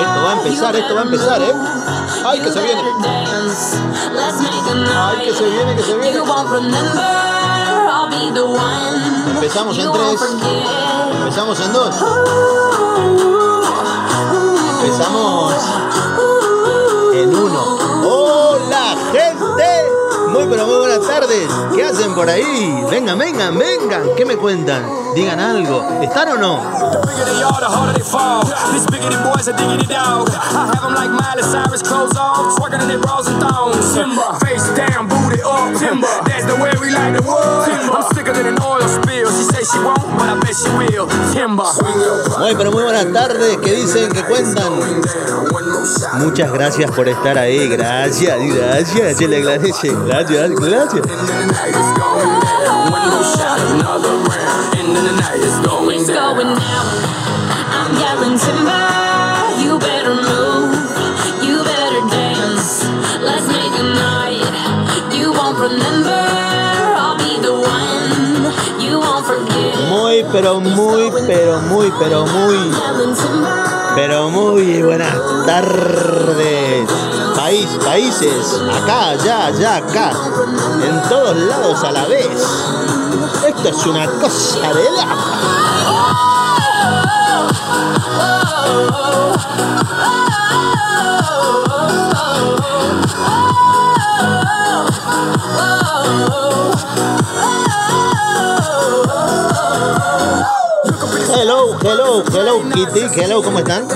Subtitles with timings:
[0.00, 1.54] Esto va a empezar, esto va a empezar, ¿eh?
[2.26, 2.82] ¡Ay, que se viene!
[4.94, 6.18] ¡Ay, que se viene, que se viene!
[9.34, 10.20] Empezamos en tres.
[11.18, 11.96] Empezamos en dos.
[14.82, 15.54] Empezamos
[17.14, 17.78] en uno.
[18.04, 20.01] ¡Hola, gente!
[20.32, 21.48] Muy pero muy buenas tardes.
[21.74, 22.84] ¿Qué hacen por ahí?
[22.90, 24.02] Vengan, vengan, vengan.
[24.16, 24.82] ¿Qué me cuentan?
[25.14, 26.00] Digan algo.
[26.00, 26.56] ¿Están o no?
[42.38, 43.58] Muy pero muy buenas tardes.
[43.58, 44.10] ¿Qué dicen?
[44.12, 44.72] ¿Qué cuentan?
[46.18, 47.68] Muchas gracias por estar ahí.
[47.68, 49.16] Gracias, gracias.
[49.16, 49.94] Se le agradece.
[50.06, 51.06] Gracias, gracias.
[69.88, 72.56] Muy, pero muy, pero muy, pero muy,
[73.94, 77.11] pero muy buenas tardes.
[77.52, 80.10] País, países, acá, allá, allá, acá,
[80.82, 82.30] en todos lados a la vez.
[83.46, 86.31] Esto es una cosa de la.
[102.52, 103.86] Hello, Kitty, hello, ¿cómo están?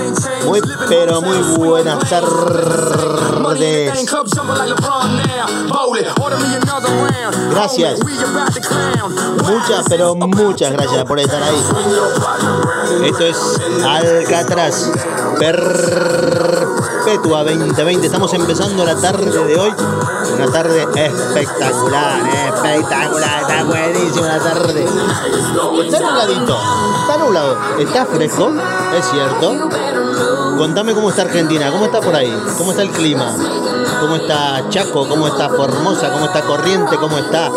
[0.45, 2.31] Muy, pero muy buenas tardes.
[7.51, 7.99] Gracias.
[9.43, 11.63] Muchas, pero muchas gracias por estar ahí.
[13.03, 13.37] Esto es
[13.85, 14.91] Alcatraz
[17.07, 18.05] Perpetua 2020.
[18.05, 19.71] Estamos empezando la tarde de hoy.
[20.35, 23.41] Una tarde espectacular, espectacular.
[23.43, 24.83] Está buenísima la tarde.
[25.85, 26.59] Está nubladito,
[27.01, 28.51] está nublado, está fresco,
[28.93, 29.69] es cierto.
[30.57, 33.33] Contame cómo está Argentina, cómo está por ahí, cómo está el clima,
[33.99, 37.51] cómo está Chaco, cómo está Formosa, cómo está Corriente, cómo está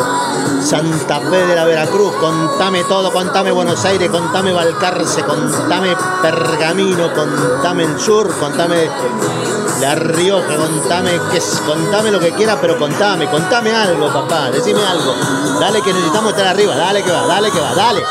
[0.60, 2.12] Santa Fe de la Veracruz.
[2.16, 8.90] Contame todo, contame Buenos Aires, contame Valcarce, contame Pergamino, contame el sur, contame
[9.80, 15.14] La Rioja, contame, que, contame lo que quieras, pero contame, contame algo, papá, decime algo.
[15.58, 18.02] Dale que necesitamos estar arriba, dale que va, dale que va, dale.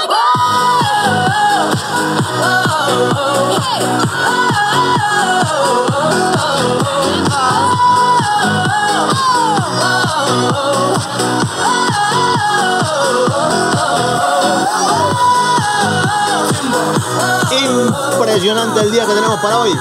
[18.40, 19.72] Impresionante el día que tenemos para hoy.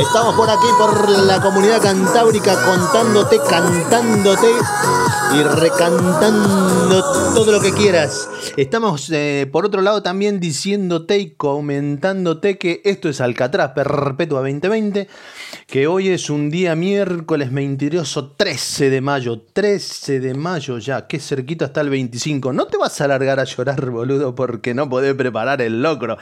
[0.00, 4.48] Estamos por aquí, por la comunidad cantábrica, contándote, cantándote
[5.38, 7.02] y recantando
[7.34, 8.28] todo lo que quieras.
[8.56, 15.08] Estamos, eh, por otro lado, también diciéndote y comentándote que esto es Alcatraz Perpetua 2020,
[15.66, 19.40] que hoy es un día miércoles mentiroso 13 de mayo.
[19.52, 22.52] 13 de mayo ya, qué cerquita está el 25.
[22.52, 26.16] No te vas a largar a llorar, boludo, porque no podés preparar el locro.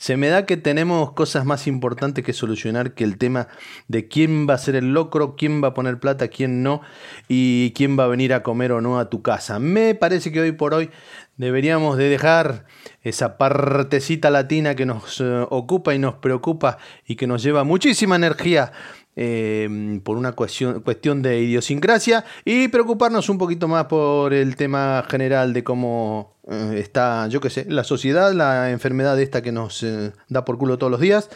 [0.00, 3.48] Se me da que tenemos cosas más importantes que solucionar que el tema
[3.86, 6.80] de quién va a ser el locro, quién va a poner plata, quién no,
[7.28, 9.58] y quién va a venir a comer o no a tu casa.
[9.58, 10.88] Me parece que hoy por hoy
[11.36, 12.64] deberíamos de dejar
[13.02, 18.16] esa partecita latina que nos eh, ocupa y nos preocupa y que nos lleva muchísima
[18.16, 18.72] energía
[19.16, 25.04] eh, por una cuestión, cuestión de idiosincrasia y preocuparnos un poquito más por el tema
[25.08, 29.84] general de cómo eh, está, yo qué sé, la sociedad, la enfermedad esta que nos
[29.84, 31.30] eh, da por culo todos los días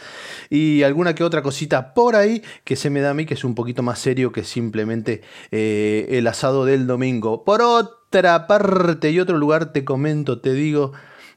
[0.49, 3.45] y alguna que otra cosita por ahí que se me da a mí que es
[3.45, 5.21] un poquito más serio que simplemente
[5.51, 7.45] eh, el asado del domingo.
[7.45, 10.91] Por otra parte y otro lugar te comento, te digo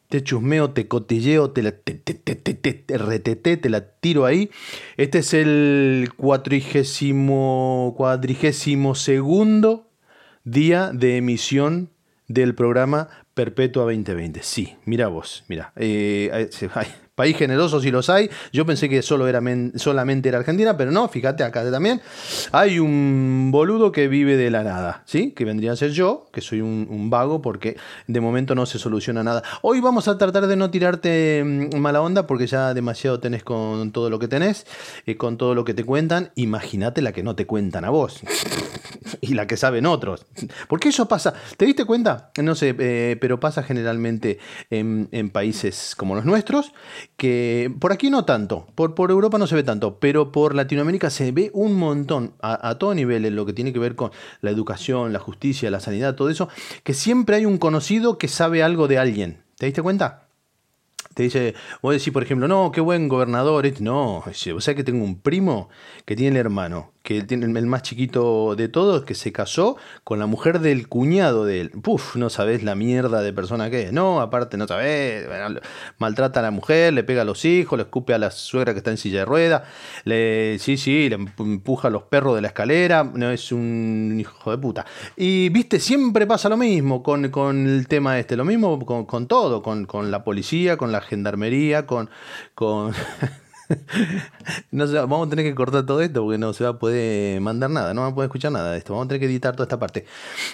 [0.08, 4.50] te chusmeo, te cotilleo, te la te, te, te, te, la tiro ahí.
[4.96, 9.90] Este es el cuatrigésimo, cuadrigésimo segundo
[10.44, 11.90] día de emisión
[12.26, 14.42] del programa Perpetua 2020.
[14.42, 15.72] Sí, mira vos, mira.
[15.76, 16.48] Eh,
[17.18, 18.30] país generoso si los hay.
[18.52, 19.42] Yo pensé que solo era
[19.74, 22.00] solamente era Argentina, pero no, fíjate acá también.
[22.52, 25.32] Hay un boludo que vive de la nada, ¿sí?
[25.32, 27.76] Que vendría a ser yo, que soy un, vago porque
[28.06, 29.42] de momento no se soluciona nada.
[29.62, 33.90] Hoy vamos a tratar de no tirarte mm, mala onda porque ya demasiado tenés con
[33.90, 34.66] todo lo que tenés,
[35.06, 36.30] eh, con todo lo que te cuentan.
[36.36, 38.20] Imagínate la que no te cuentan a vos
[39.20, 40.26] y la que saben otros.
[40.68, 42.30] Porque eso pasa, ¿te diste cuenta?
[42.40, 44.38] No sé, eh, pero pasa generalmente
[44.70, 46.72] en, países como los nuestros,
[47.16, 51.10] que por aquí no tanto, por, por Europa no se ve tanto, pero por Latinoamérica
[51.10, 54.12] se ve un montón, a, a todo nivel, en lo que tiene que ver con
[54.40, 56.48] la educación, la justicia, la sanidad, todo eso,
[56.84, 59.42] que siempre hay un conocido que sabe algo de alguien.
[59.56, 60.28] ¿Te diste cuenta?
[61.18, 63.68] te dice, vos decís, por ejemplo, no, qué buen gobernador.
[63.80, 65.68] No, o sea que tengo un primo
[66.04, 70.18] que tiene el hermano, que tiene el más chiquito de todos, que se casó con
[70.18, 71.70] la mujer del cuñado de él.
[71.70, 73.92] Puf, no sabés la mierda de persona que es.
[73.94, 75.26] No, aparte no sabés,
[75.96, 78.80] maltrata a la mujer, le pega a los hijos, le escupe a la suegra que
[78.80, 79.64] está en silla de rueda,
[80.04, 84.50] le, sí, sí, le empuja a los perros de la escalera, no es un hijo
[84.50, 84.84] de puta.
[85.16, 89.86] Y viste, siempre pasa lo mismo con, el tema este, lo mismo con, todo, con,
[89.86, 92.10] con la policía, con la gendarmería, con...
[92.54, 92.92] con
[94.70, 97.70] no vamos a tener que cortar todo esto porque no se va a poder mandar
[97.70, 98.92] nada, no va a poder escuchar nada de esto.
[98.92, 100.04] Vamos a tener que editar toda esta parte.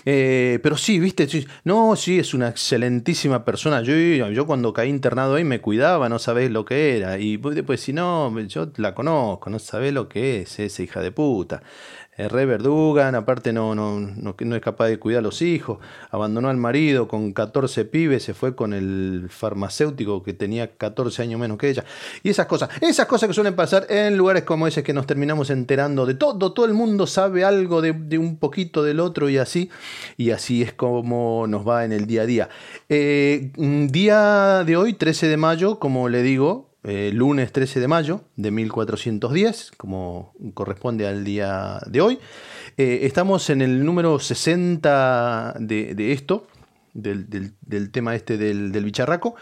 [0.04, 1.28] Eh, pero sí, viste,
[1.64, 3.82] no, sí, es una excelentísima persona.
[3.82, 7.18] Yo, yo cuando caí internado ahí me cuidaba, no sabés lo que era.
[7.18, 11.12] Y después, si no, yo la conozco, no sabés lo que es esa hija de
[11.12, 11.62] puta.
[12.16, 15.78] Es re verdugan, aparte no, no, no, no, es capaz de cuidar a los hijos,
[16.12, 21.40] abandonó al marido con 14 pibes, se fue con el farmacéutico que tenía 14 años
[21.40, 21.84] menos que ella.
[22.22, 25.50] Y esas cosas, esas cosas que suelen pasar en lugares como ese que nos terminamos
[25.50, 29.70] enterando de todo, todo el mundo sabe algo de, un poquito del otro y así,
[30.16, 32.48] y así es como nos va en el día a día.
[32.88, 38.20] Eh, día de hoy, 13 de mayo, como le digo, eh, lunes 13 de mayo
[38.36, 42.18] de 1410, como corresponde al día de hoy.
[42.76, 46.46] Eh, estamos en el número 60 de, esto,
[46.92, 47.54] del,
[47.90, 49.34] tema este del, bicharraco.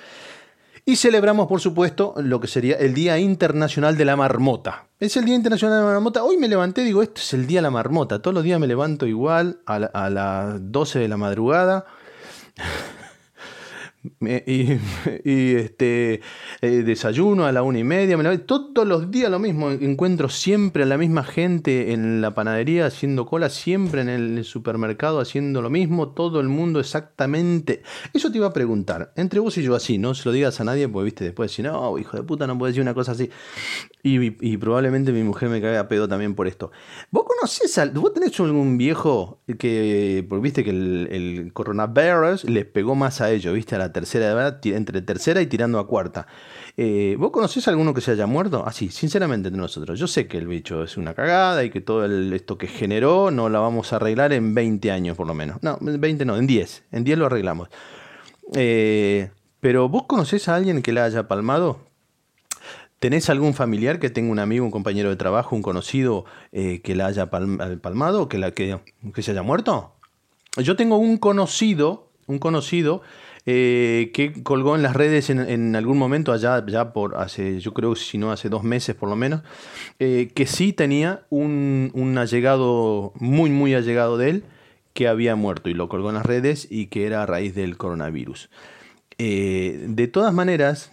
[0.84, 4.86] Y celebramos, por supuesto, lo que sería el Día Internacional de la Marmota.
[5.00, 6.22] Es el Día Internacional de la Marmota.
[6.22, 8.22] Hoy me levanté digo, esto es el Día de la Marmota.
[8.22, 11.86] Todos los días me levanto igual a, a las 12 de la madrugada
[14.20, 14.78] y,
[15.54, 16.20] este
[16.60, 20.86] eh, desayuno a la una y media, todos los días lo mismo, encuentro siempre a
[20.86, 26.10] la misma gente en la panadería haciendo cola, siempre en el supermercado haciendo lo mismo,
[26.10, 27.82] todo el mundo exactamente.
[28.12, 30.64] Eso te iba a preguntar, entre vos y yo así, no se lo digas a
[30.64, 33.30] nadie, porque viste, después decir, no, hijo de puta, no puedes decir una cosa así.
[34.02, 36.72] Y, probablemente mi mujer me caiga a pedo también por esto.
[37.10, 42.64] ¿Vos conocés, al, vos tenés algún viejo que, porque viste que el, el coronavirus les
[42.64, 46.26] pegó más a ellos, viste, a la tercera edad, entre tercera y tirando a cuarta.
[46.76, 48.64] Eh, ¿Vos conocés a alguno que se haya muerto?
[48.66, 49.98] Así, ah, sinceramente entre nosotros.
[49.98, 52.04] Yo sé que el bicho es una cagada y que todo
[52.34, 55.62] esto que generó no la vamos a arreglar en 20 años por lo menos.
[55.62, 56.84] No, 20 no, en 10.
[56.92, 57.68] En 10 lo arreglamos.
[58.54, 59.30] Eh,
[59.60, 61.78] pero ¿vos conocés a alguien que la haya palmado?
[62.98, 66.94] ¿Tenés algún familiar que tenga un amigo, un compañero de trabajo, un conocido eh, que
[66.94, 68.78] la haya palmado, que, la, que,
[69.12, 69.92] que se haya muerto?
[70.56, 73.02] Yo tengo un conocido, un conocido
[73.44, 77.96] eh, que colgó en las redes en, algún momento, allá ya por hace, yo creo,
[77.96, 79.42] si no hace dos meses por lo menos,
[79.98, 84.44] eh, que sí tenía un, un, allegado, muy, muy allegado de él,
[84.94, 87.76] que había muerto y lo colgó en las redes y que era a raíz del
[87.76, 88.48] coronavirus.
[89.18, 90.92] Eh, de todas maneras,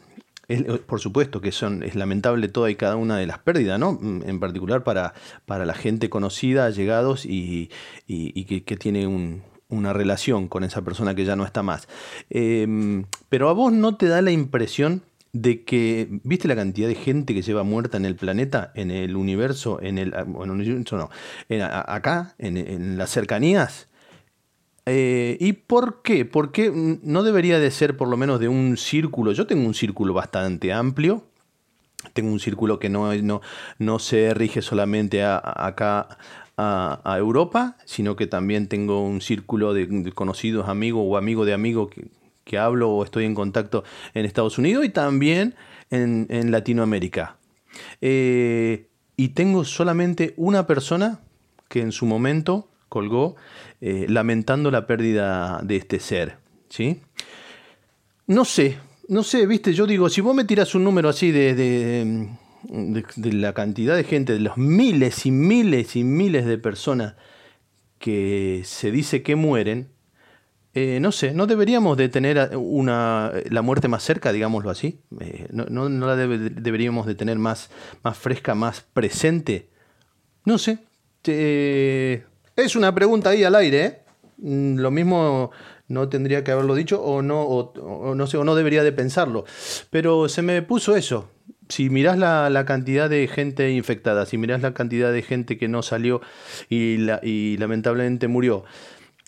[0.87, 3.99] por supuesto que son, es lamentable toda y cada una de las pérdidas, ¿no?
[4.01, 5.13] En particular para,
[5.45, 7.69] para la gente conocida, allegados y,
[8.07, 11.87] y, que, tiene un, una relación con esa persona que ya no está más.
[12.29, 16.95] Em, pero a vos no te da la impresión de que, ¿viste la cantidad de
[16.95, 21.09] gente que lleva muerta en el planeta, en el universo, en el, bueno, universo no,
[21.61, 23.87] acá, en, las cercanías?
[24.87, 26.25] Eh, ¿Y por qué?
[26.25, 26.71] Porque
[27.03, 29.31] no debería de ser por lo menos de un círculo.
[29.33, 31.25] Yo tengo un círculo bastante amplio.
[32.13, 33.41] Tengo un círculo que no, no,
[33.77, 36.17] no se rige solamente acá
[36.61, 41.89] a, Europa, sino que también tengo un círculo de, conocidos amigos o amigos de amigos
[42.43, 43.83] que, hablo o estoy en contacto
[44.15, 45.55] en Estados Unidos y también
[45.91, 47.37] en, Latinoamérica.
[48.01, 51.19] Eh, y tengo solamente una persona
[51.67, 53.35] que en su momento colgó
[53.81, 56.37] eh, lamentando la pérdida de este ser.
[56.69, 57.01] ¿sí?
[58.25, 62.29] No sé, no sé, viste, yo digo, si vos me tiras un número así de,
[62.67, 67.15] la cantidad de gente, de los miles y miles y miles de personas
[67.99, 69.89] que se dice que mueren,
[70.73, 75.01] eh, no sé, no deberíamos de tener una, la muerte más cerca, digámoslo así.
[75.19, 77.69] Eh, no, la deberíamos de tener más,
[78.03, 79.69] más fresca, más presente.
[80.45, 80.79] No sé.
[81.23, 83.85] es una pregunta ahí al aire.
[83.85, 83.99] ¿eh?
[84.37, 85.51] Mm, lo mismo
[85.87, 87.73] no tendría que haberlo dicho o no,
[88.15, 89.45] no sé, o no debería de pensarlo.
[89.89, 91.29] Pero se me puso eso.
[91.69, 95.83] Si mirás la, cantidad de gente infectada, si mirás la cantidad de gente que no
[95.83, 96.21] salió
[96.67, 98.65] y, la, y lamentablemente murió,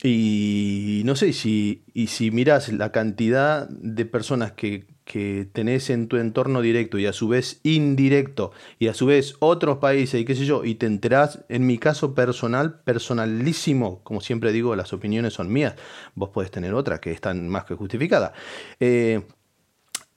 [0.04, 6.08] y no sé, si, y si miras la cantidad de personas que, que, tenés en
[6.08, 10.26] tu entorno directo y a su vez indirecto, y a su vez otros países y
[10.26, 14.92] qué sé yo, y te enterás, en mi caso personal, personalísimo, como siempre digo, las
[14.92, 15.76] opiniones son mías,
[16.16, 18.32] vos podés tener otras que están más que justificadas.
[18.80, 19.22] Eh,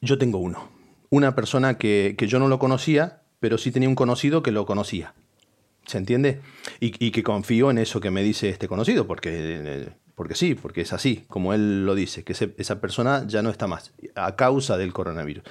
[0.01, 0.71] yo tengo uno,
[1.15, 4.67] una persona que, que yo no lo conocía, pero sí tenía un conocido que lo
[4.67, 5.15] conocía.
[5.87, 6.41] ¿Se entiende?
[6.81, 10.93] Y, que confío en eso que me dice este conocido, porque, porque sí, porque es
[10.93, 14.93] así, como él lo dice, que esa persona ya no está más, a causa del
[14.93, 15.45] coronavirus.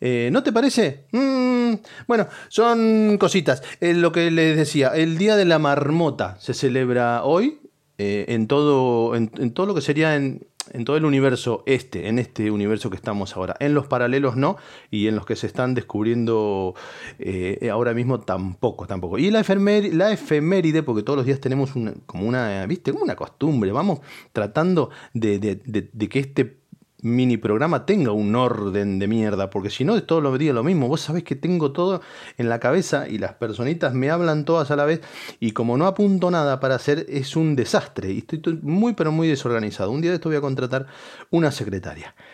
[0.00, 1.06] Eh, ¿No te parece?
[1.12, 1.74] Mm,
[2.06, 3.62] bueno, son cositas.
[3.80, 7.58] Eh, lo que les decía, el Día de la Marmota se celebra hoy
[7.98, 12.18] eh, en, todo, en, todo lo que sería en, en todo el universo este, en
[12.18, 13.56] este universo que estamos ahora.
[13.60, 14.56] En los paralelos no,
[14.90, 16.74] y en los que se están descubriendo
[17.18, 19.18] eh, ahora mismo tampoco, tampoco.
[19.18, 21.72] Y la, efeméride, la efeméride, porque todos los días tenemos
[22.06, 22.92] como una, ¿viste?
[22.92, 24.00] Como una costumbre, vamos
[24.32, 26.63] tratando de, de que este
[27.04, 30.88] mini programa tenga un orden de mierda, porque si no, es todo días lo mismo.
[30.88, 32.00] Vos sabés que tengo todo
[32.38, 35.02] en la cabeza y las personitas me hablan todas a la vez
[35.38, 39.28] y como no apunto nada para hacer, es un desastre y estoy muy, pero muy
[39.28, 39.90] desorganizado.
[39.90, 40.86] Un día de esto voy a contratar
[41.30, 42.14] una secretaria.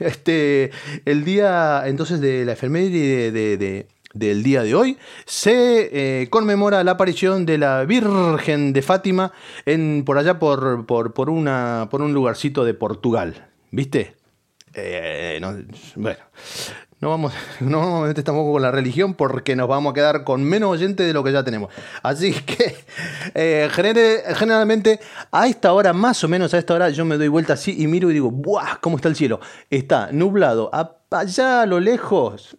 [0.00, 0.72] Este,
[1.04, 6.92] el día entonces de la enfermería de, del día de hoy, se eh, conmemora la
[6.92, 9.32] aparición de la Virgen de Fátima
[9.64, 13.53] en, por allá por, por, por, una, por un lugarcito de Portugal.
[13.74, 14.14] ¿Viste?
[14.72, 15.40] Eh,
[15.96, 16.18] bueno,
[17.00, 20.44] no vamos, no a meter tampoco con la religión porque nos vamos a quedar con
[20.44, 21.72] menos oyentes de lo que ya tenemos.
[22.04, 22.76] Así que
[23.34, 25.00] eh, generalmente
[25.32, 27.88] a esta hora, más o menos a esta hora, yo me doy vuelta así y
[27.88, 28.78] miro y digo, ¡buah!
[28.80, 29.40] ¿Cómo está el cielo?
[29.70, 30.70] Está nublado.
[31.10, 32.56] Allá a lo lejos,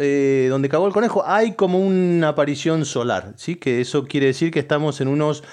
[0.00, 3.34] eh, donde cagó el conejo, hay como una aparición solar.
[3.36, 3.54] ¿sí?
[3.54, 5.44] Que eso quiere decir que estamos en unos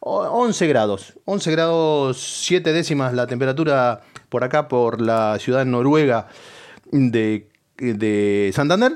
[0.00, 1.14] 11 grados.
[1.24, 6.28] 11 grados 7 décimas la temperatura por acá, por la ciudad noruega
[6.90, 8.92] de, de Santander,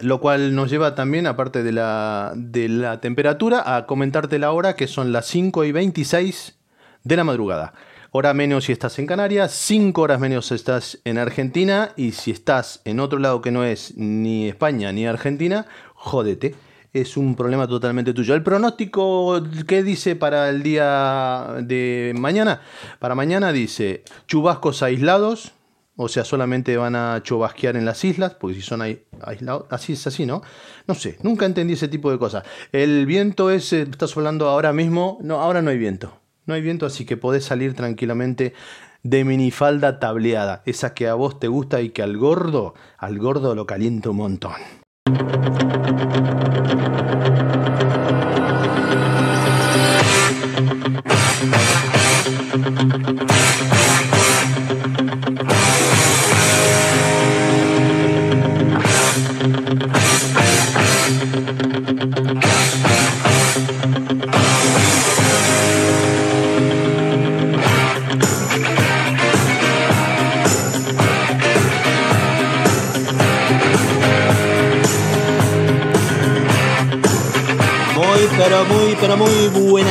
[0.00, 4.74] lo cual nos lleva también, aparte de la, de la temperatura, a comentarte la hora,
[4.76, 6.58] que son las 5 y 26
[7.04, 7.74] de la madrugada.
[8.12, 12.30] Hora menos si estás en Canarias, 5 horas menos si estás en Argentina, y si
[12.30, 16.54] estás en otro lado que no es ni España ni Argentina, jódete
[16.92, 18.34] es un problema totalmente tuyo.
[18.34, 22.60] El pronóstico, ¿qué dice para el día de mañana?
[22.98, 25.52] Para mañana dice chubascos aislados,
[25.96, 30.06] o sea, solamente van a chubasquear en las islas, porque si son aislados, así es
[30.06, 30.42] así, ¿no?
[30.86, 32.44] No sé, nunca entendí ese tipo de cosas.
[32.72, 36.18] El viento es, eh, estás hablando ahora mismo, no, ahora no hay viento.
[36.46, 38.54] No hay viento, así que podés salir tranquilamente
[39.02, 43.54] de minifalda tableada, esa que a vos te gusta y que al gordo, al gordo
[43.54, 44.52] lo calienta un montón.
[45.20, 45.60] Pero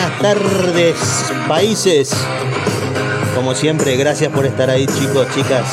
[0.10, 0.96] buenas tardes,
[1.48, 2.12] países.
[3.36, 5.66] Como siempre, gracias por estar ahí, chicos, chicas.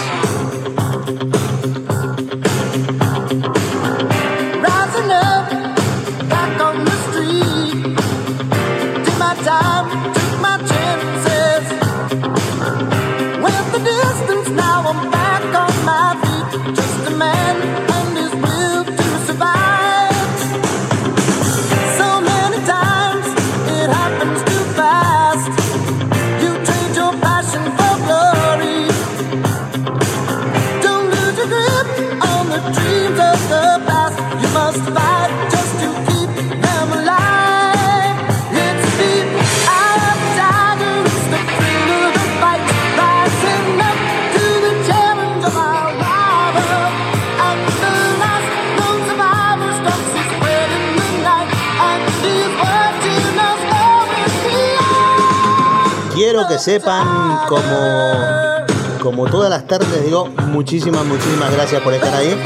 [56.66, 62.42] Sepan, como, como todas las tardes, digo, muchísimas, muchísimas gracias por estar ahí.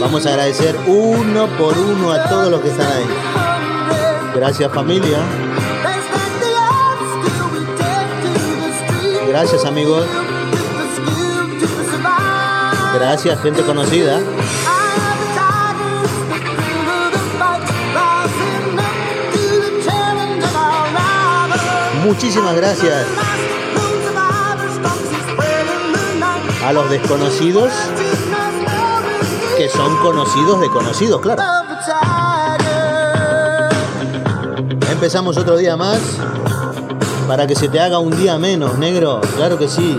[0.00, 3.06] Vamos a agradecer uno por uno a todos los que están ahí.
[4.34, 5.18] Gracias familia.
[9.28, 10.04] Gracias amigos.
[12.98, 14.18] Gracias gente conocida.
[22.04, 23.06] Muchísimas gracias
[26.62, 27.72] a los desconocidos
[29.56, 31.42] que son conocidos de conocidos, claro.
[34.92, 36.00] Empezamos otro día más
[37.26, 39.20] para que se te haga un día menos, negro.
[39.36, 39.98] Claro que sí.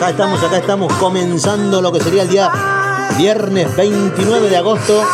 [0.00, 2.50] Acá estamos, acá estamos comenzando lo que sería el día
[3.18, 5.04] viernes 29 de agosto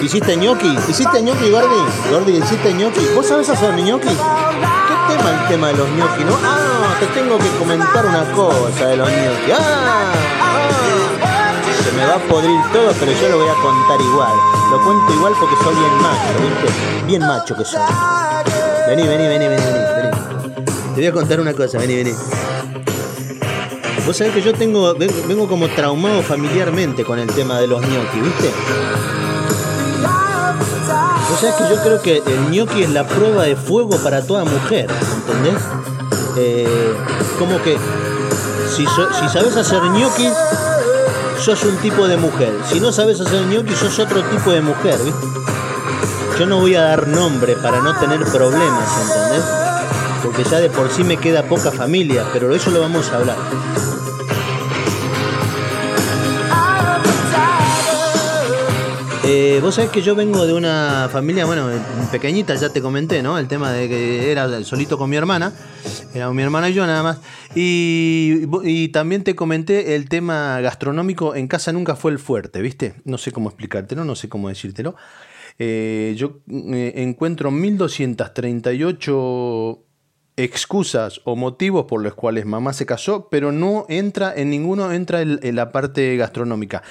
[0.00, 0.78] ¿Hiciste ñoqui?
[0.88, 1.74] ¿Hiciste ñoqui, Gordi?
[2.08, 3.04] Gordi, ¿hiciste ñoqui?
[3.16, 4.06] ¿Vos sabés hacer ñoqui?
[4.06, 6.38] ¿Qué tema el tema de los ñoqui, no?
[6.44, 9.50] Ah, te tengo que comentar una cosa de los ñoqui.
[9.50, 11.52] Ah, ah,
[11.82, 14.36] Se me va a podrir todo, pero yo lo voy a contar igual.
[14.70, 17.06] Lo cuento igual porque soy bien macho, ¿viste?
[17.08, 17.80] Bien macho que soy.
[18.86, 20.10] Vení, vení, vení, vení, vení.
[20.94, 22.12] Te voy a contar una cosa, vení, vení.
[24.06, 28.20] Vos sabés que yo tengo, vengo como traumado familiarmente con el tema de los ñoqui,
[28.20, 28.52] ¿viste?
[31.32, 34.44] O sea que yo creo que el gnocchi es la prueba de fuego para toda
[34.44, 35.60] mujer, ¿entendés?
[36.36, 36.94] Eh,
[37.36, 37.76] como que
[38.68, 40.28] si, si sabes hacer gnocchi,
[41.40, 42.52] sos un tipo de mujer.
[42.70, 45.26] Si no sabes hacer gnocchi, sos otro tipo de mujer, ¿viste?
[46.38, 49.65] Yo no voy a dar nombre para no tener problemas, ¿entendés?
[50.26, 53.36] Porque ya de por sí me queda poca familia, pero eso lo vamos a hablar.
[59.24, 61.68] Eh, vos sabés que yo vengo de una familia, bueno,
[62.10, 63.38] pequeñita, ya te comenté, ¿no?
[63.38, 65.52] El tema de que era solito con mi hermana,
[66.12, 67.20] era mi hermana y yo nada más.
[67.54, 72.96] Y, también te comenté el tema gastronómico, en casa nunca fue el fuerte, ¿viste?
[73.04, 74.96] No sé cómo explicártelo, no sé cómo decírtelo.
[75.60, 79.85] Eh, yo eh, encuentro 1238
[80.36, 85.22] excusas o motivos por los cuales mamá se casó, pero no entra en ninguno, entra
[85.22, 86.82] en, la parte gastronómica.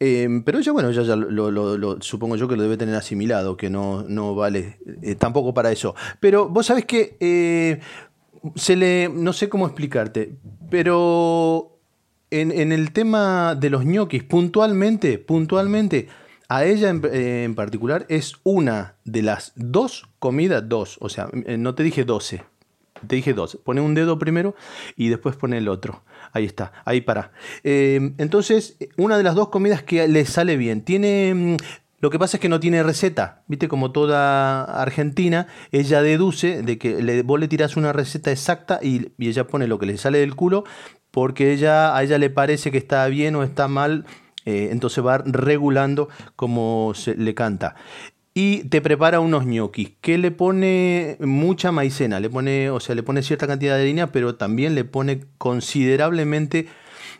[0.00, 3.70] Em, pero ella, bueno, ya, ya lo, supongo yo que lo debe tener asimilado, que
[3.70, 5.94] no, no vale eh, tampoco para eso.
[6.18, 7.80] Pero vos sabés que eh,
[8.56, 10.34] se le, no sé cómo explicarte,
[10.68, 11.78] pero
[12.30, 16.08] en, el tema de los ñoquis, puntualmente, puntualmente,
[16.48, 21.74] a ella en, particular es una de las dos comidas, dos, o sea, eh, no
[21.74, 22.42] te dije doce,
[23.04, 23.58] te dije dos.
[23.64, 24.54] Pone un dedo primero
[24.96, 26.02] y después pone el otro.
[26.32, 27.32] Ahí está, ahí para.
[27.62, 30.82] Eh, entonces, una de las dos comidas que le sale bien.
[30.82, 31.32] Tiene.
[31.34, 31.56] Mm,
[32.00, 33.44] lo que pasa es que no tiene receta.
[33.46, 38.78] Viste, como toda Argentina, ella deduce de que le, vos le tirás una receta exacta
[38.82, 40.64] y, ella pone lo que le sale del culo
[41.10, 44.04] porque ella, a ella le parece que está bien o está mal.
[44.44, 47.76] Eh, entonces va regulando como se le canta
[48.34, 53.04] y te prepara unos ñoquis que le pone mucha maicena, le pone, o sea, le
[53.04, 56.66] pone cierta cantidad de harina, pero también le pone considerablemente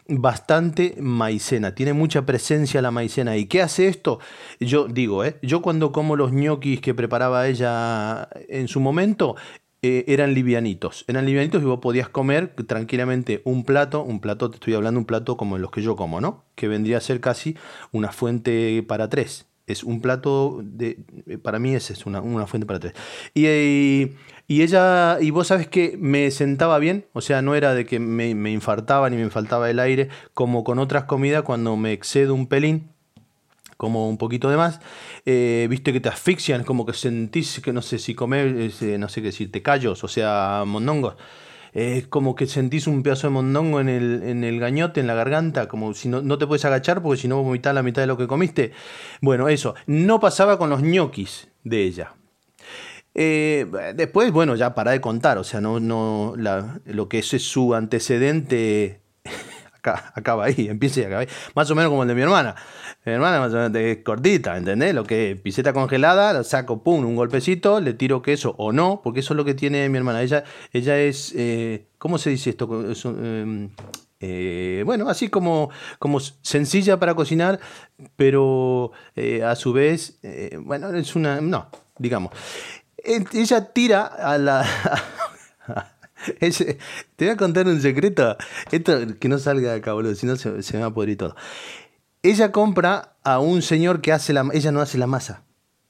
[0.09, 3.37] bastante maicena, tiene mucha presencia la maicena.
[3.37, 4.19] ¿Y qué hace esto?
[4.59, 5.37] Yo digo, ¿eh?
[5.41, 9.37] yo cuando como los ñoquis que preparaba ella en su momento,
[9.83, 11.05] eh, eran livianitos.
[11.07, 15.07] Eran livianitos y vos podías comer tranquilamente un plato, un plato, te estoy hablando un
[15.07, 16.45] plato como los que yo como, ¿no?
[16.57, 17.57] Que vendría a ser casi
[17.93, 20.99] una fuente para tres es un plato de.
[21.43, 22.95] Para mí ese es una, fuente para tres.
[23.33, 23.47] Y,
[24.47, 25.19] y, ella.
[25.21, 27.07] Y vos sabes que me sentaba bien.
[27.13, 30.09] O sea, no era de que me, me infartaba ni me faltaba el aire.
[30.35, 32.91] Como con otras comidas, cuando me excedo un pelín.
[33.77, 34.81] Como un poquito de más.
[35.27, 36.65] Eh, viste que te asfixian.
[36.65, 38.71] Como que sentís que no sé si comer.
[38.81, 39.51] Eh, no sé qué decir.
[39.51, 40.05] Te callos.
[40.05, 41.17] O sea, mondongos
[41.75, 45.15] es como que sentís un pedazo de mondongo en el, en el gañote, en la
[45.15, 48.07] garganta, como si no, no te puedes agachar porque si no vomitas la mitad de
[48.07, 48.73] lo que comiste.
[49.21, 49.75] Bueno, eso.
[49.87, 52.15] No pasaba con los ñoquis de ella.
[53.15, 57.75] Eh, después, bueno, ya para de contar, o sea, no, no, lo que es su
[57.75, 59.04] antecedente
[59.93, 61.29] acaba ahí, empieza y acaba ahí.
[61.55, 62.55] Más o menos como el de mi hermana.
[63.05, 64.95] Mi hermana más o menos es cortita, ¿entendés?
[64.95, 69.01] Lo que es piseta congelada, la saco, pum, un golpecito, le tiro queso o no,
[69.03, 70.23] porque eso es lo que tiene mi hermana.
[70.23, 72.69] Ella, ella es, eh, ¿cómo se dice esto?
[73.05, 73.71] Em,
[74.21, 77.61] eh, bueno, así como, como sencilla para cocinar,
[78.17, 80.19] pero eh, a su vez,
[80.61, 81.69] bueno, es una, no,
[81.99, 82.33] digamos.
[82.97, 84.67] Ella tira a la...
[87.17, 88.37] te voy a contar un secreto.
[88.71, 91.37] Esto que no salga de acá, boludo, si no se, me va a podrir todo.
[92.23, 94.49] Ella compra a un señor que hace la...
[94.53, 95.43] Ella no hace la masa.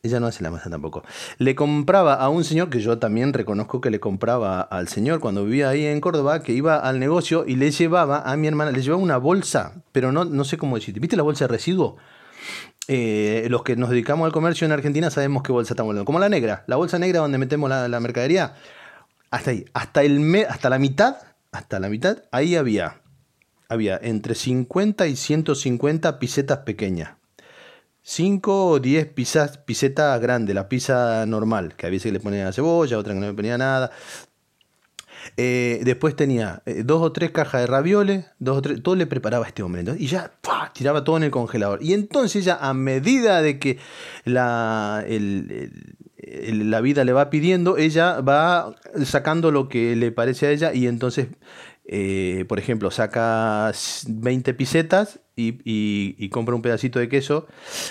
[0.03, 1.03] Ella no hace la masa tampoco.
[1.38, 5.44] Le compraba a un señor que yo también reconozco que le compraba al señor cuando
[5.44, 8.83] vivía ahí en Córdoba, que iba al negocio y le llevaba a mi hermana, le
[8.83, 11.01] llevaba una bolsa, pero no, no sé cómo decirte.
[11.01, 11.97] ¿Viste la bolsa de residuo?
[12.87, 16.05] Eh, los que nos dedicamos al comercio en Argentina sabemos qué bolsa estamos hablando.
[16.05, 18.55] Como la negra, la bolsa negra donde metemos la, la mercadería.
[19.35, 21.16] Hasta ahí, hasta, el hasta la mitad,
[21.51, 23.01] hasta la mitad, ahí había,
[23.68, 27.16] había entre 50 y 150 pisetas pequeñas.
[28.03, 32.97] 5 o 10 pizzas, pisetas grandes, la pizza normal, que a veces le ponía cebolla,
[32.97, 33.90] otra que no le ponía nada.
[35.37, 39.09] Eh, después tenía eh, dos o tres cajas de ravioles, dos o tres, todo le
[39.09, 39.83] preparaba a este hombre.
[39.99, 40.31] y ya
[40.75, 41.83] tiraba todo en el congelador.
[41.83, 43.79] Y entonces ya a medida de que
[44.25, 45.05] la,
[46.53, 50.87] la vida le va pidiendo, ella va sacando lo que le parece a ella y
[50.87, 51.29] entonces
[51.87, 53.71] eh, por ejemplo, saca
[54.09, 57.47] 20 pisetas y, compra un pedacito de queso,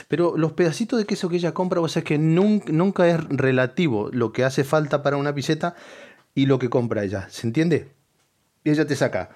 [0.08, 4.34] pero los pedacitos de queso que ella compra, vos sabés que nunca, es relativo lo
[4.34, 5.76] que hace falta para una piseta
[6.34, 7.92] y lo que compra ella, ¿se entiende?
[8.64, 9.30] Ella te saca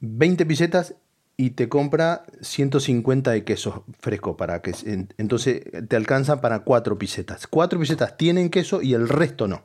[0.00, 0.94] 20 pisetas
[1.40, 4.74] y te compra 150 de queso fresco para que
[5.16, 7.46] entonces te alcanza para 4 pisetas.
[7.46, 9.64] 4 pisetas tienen queso y el resto no.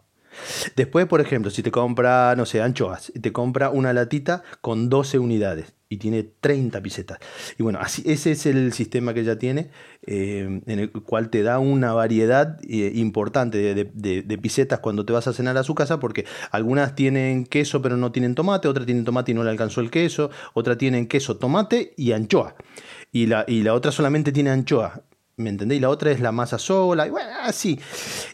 [0.77, 5.19] Después, por ejemplo, si te compra, no sé, anchoas, te compra una latita con 12
[5.19, 7.19] unidades y tiene 30 pisetas.
[7.57, 9.69] Y bueno, así, ese es el sistema que ella tiene,
[10.05, 15.27] eh, en el cual te da una variedad eh, importante de, pisetas cuando te vas
[15.27, 19.05] a cenar a su casa, porque algunas tienen queso pero no tienen tomate, otras tienen
[19.05, 22.55] tomate y no le alcanzó el queso, otras tienen queso, tomate y anchoa.
[23.11, 25.03] Y la, y la otra solamente tiene anchoa.
[25.37, 25.81] ¿Me entendéis?
[25.81, 27.07] La otra es la masa sola.
[27.07, 27.77] Y bueno, así.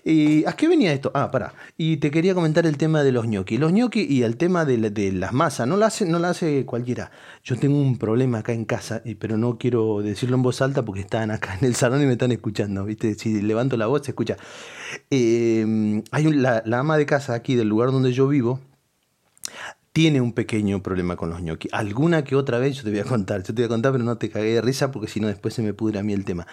[0.05, 1.11] ¿Y ¿A qué venía esto?
[1.15, 1.55] Ah, pará.
[1.75, 3.59] Y te quería comentar el tema de los ñoquis.
[3.59, 5.67] Los ñoquis y el tema de, las masas.
[5.67, 7.09] No la, hace, no hace cualquiera.
[7.43, 11.01] Yo tengo un problema acá en casa, pero no quiero decirlo en voz alta porque
[11.01, 12.85] están acá en el salón y me están escuchando.
[12.85, 13.15] ¿viste?
[13.15, 14.37] Si levanto la voz se escucha.
[15.09, 18.59] Eh, hay la, la ama de casa aquí del lugar donde yo vivo
[19.93, 21.73] tiene un pequeño problema con los ñoquis.
[21.73, 24.04] Alguna que otra vez yo te voy a contar, yo te voy a contar, pero
[24.04, 26.25] no te cagué de risa porque si no después se me pudre a mí el
[26.25, 26.47] tema.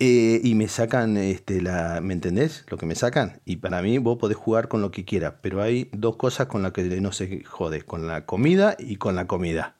[0.00, 2.64] Eh, y me sacan, este, la, ¿me entendés?
[2.68, 3.40] Lo que me sacan.
[3.44, 6.62] Y para mí vos podés jugar con lo que quieras, pero hay dos cosas con
[6.62, 9.74] las que no se jode, con la comida y con la comida.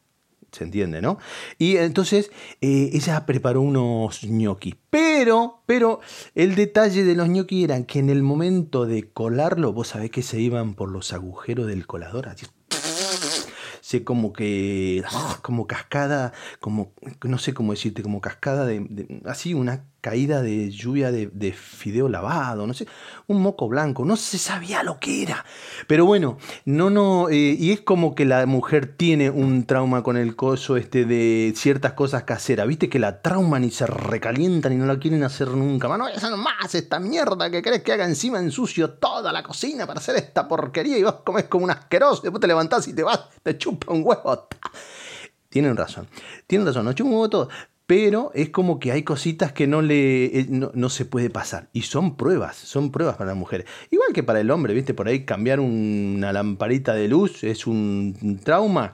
[0.51, 1.19] ¿Se entiende, no?
[1.59, 2.31] Y entonces
[2.63, 4.77] eh, ella preparó unos ñoquis.
[4.91, 6.01] Pero, pero
[6.35, 10.23] el detalle de los ñoquis era que en el momento de colarlo, vos sabés que
[10.23, 12.29] se iban por los agujeros del colador.
[12.29, 12.47] Así,
[13.89, 19.55] sé como que, ah, como cascada, como, no sé cómo decirte, como cascada de, así,
[19.55, 22.87] una caída de lluvia de, de, fideo lavado, no sé,
[23.27, 25.45] un moco blanco, no se sabía lo que era.
[25.87, 30.17] Pero bueno, no, no, eh, y es como que la mujer tiene un trauma con
[30.17, 34.77] el coso este de ciertas cosas caseras, viste que la trauman y se recalientan y
[34.77, 38.05] no la quieren hacer nunca más, no hacer más esta mierda que crees que haga
[38.05, 42.23] encima ensucio toda la cocina para hacer esta porquería y vos comes como un asqueroso,
[42.23, 44.49] después te levantás y te vas, te chupa un huevo.
[45.49, 46.07] Tienen razón,
[46.47, 47.49] tienen razón, no chupa un todo
[47.89, 51.71] pero es como que hay cositas que no, le, eh, no, se puede pasar.
[51.73, 53.65] Y son pruebas, son pruebas para la mujer.
[53.91, 54.93] Igual que para el hombre, ¿viste?
[54.93, 58.93] Por ahí cambiar una lamparita de luz es un trauma.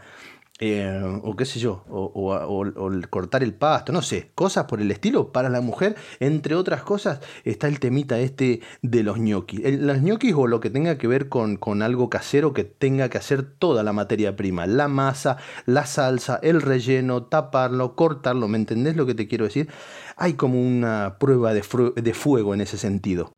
[0.61, 2.65] Eh, o qué sé yo, o,
[3.11, 5.33] cortar el pasto, no sé, cosas por el estilo.
[5.33, 9.61] Para la mujer, entre otras cosas, está el temita este de los ñoquis.
[9.81, 13.19] los ñoquis o lo que tenga que ver con, con algo casero que tenga que
[13.19, 18.95] hacer toda la materia prima, la masa, la salsa, el relleno, taparlo, cortarlo, ¿me entendés
[18.95, 19.69] lo que te quiero decir?
[20.17, 21.63] Hay como una prueba de,
[21.97, 23.33] de fuego en ese sentido.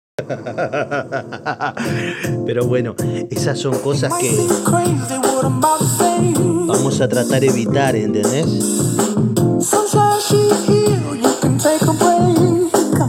[2.47, 2.95] Pero bueno,
[3.31, 4.35] esas son cosas que
[6.67, 8.47] vamos a tratar de evitar, ¿entendés?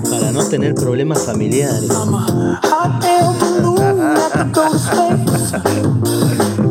[0.10, 1.90] Para no tener problemas familiares.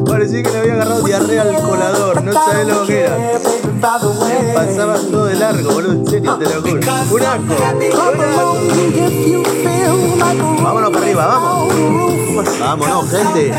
[0.06, 3.16] Parecía que le había agarrado diarrea al colador, no sabes lo que era.
[3.16, 3.80] Me
[4.54, 6.80] pasaba todo largo, boludo, en serio, te lo juro.
[7.10, 7.54] Un asco,
[10.62, 11.74] Vámonos para arriba, vamos.
[12.58, 13.52] Vámonos, gente.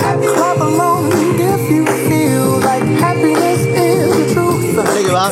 [4.75, 5.31] Dale que va.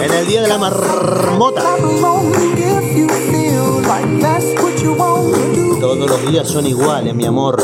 [0.00, 1.62] En el día de la marmota.
[5.80, 7.62] Todos los días son iguales, mi amor.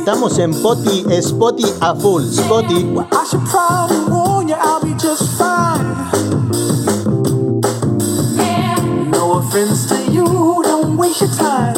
[0.00, 2.24] Estamos en Poti, Spotty a full.
[2.24, 2.86] Spotty.
[4.62, 5.94] I'll be just fine.
[9.10, 10.24] No offense to you,
[10.64, 11.74] don't waste your time.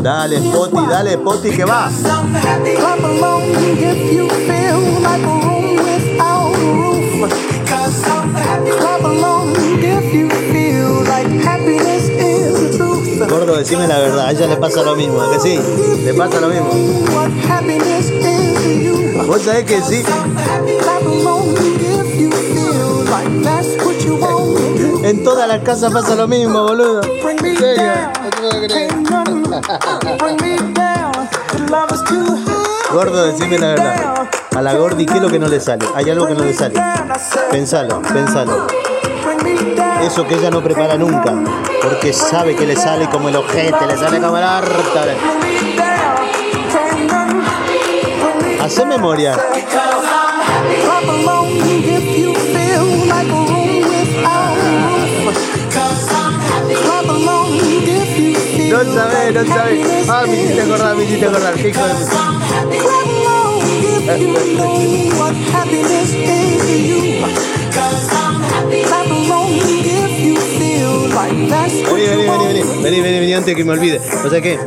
[0.00, 1.90] Dale, Spotty, dale, Spotty, que va.
[1.90, 7.55] Clap along if you feel like a room without a roof.
[13.46, 15.60] Gordo, decime la verdad, a ella le pasa lo mismo, ¿a que sí?
[16.04, 16.68] Le pasa lo mismo.
[19.24, 20.02] Vos sabés que sí.
[25.04, 27.02] En todas las casas pasa lo mismo, boludo.
[27.04, 27.92] En serio.
[32.92, 34.28] Gordo, decime la verdad.
[34.56, 35.86] A la Gordi, ¿qué es lo que no le sale?
[35.94, 36.82] Hay algo que no le sale.
[37.52, 38.66] Pensalo, pensalo.
[40.02, 41.34] Eso que ella no prepara nunca.
[41.82, 45.04] Porque sabe que le sale como el ojete, le sale como el harta.
[48.62, 49.36] Hace memoria.
[58.68, 60.08] No sabés, no sabés.
[60.08, 61.54] Ah, me hiciste acordar, me hiciste acordar.
[61.54, 62.95] Qué hijo
[64.06, 64.56] Vení, vení,
[72.06, 74.00] vení, vení, vení, vení, vení, antes que me olvide.
[74.24, 74.60] O sea que,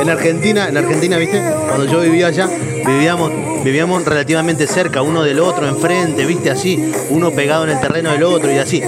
[0.00, 1.42] en Argentina, en Argentina, ¿viste?
[1.66, 2.48] Cuando yo vivía allá,
[2.86, 3.32] vivíamos,
[3.64, 6.50] vivíamos relativamente cerca, uno del otro, enfrente, ¿viste?
[6.50, 8.80] Así, uno pegado en el terreno del otro y así.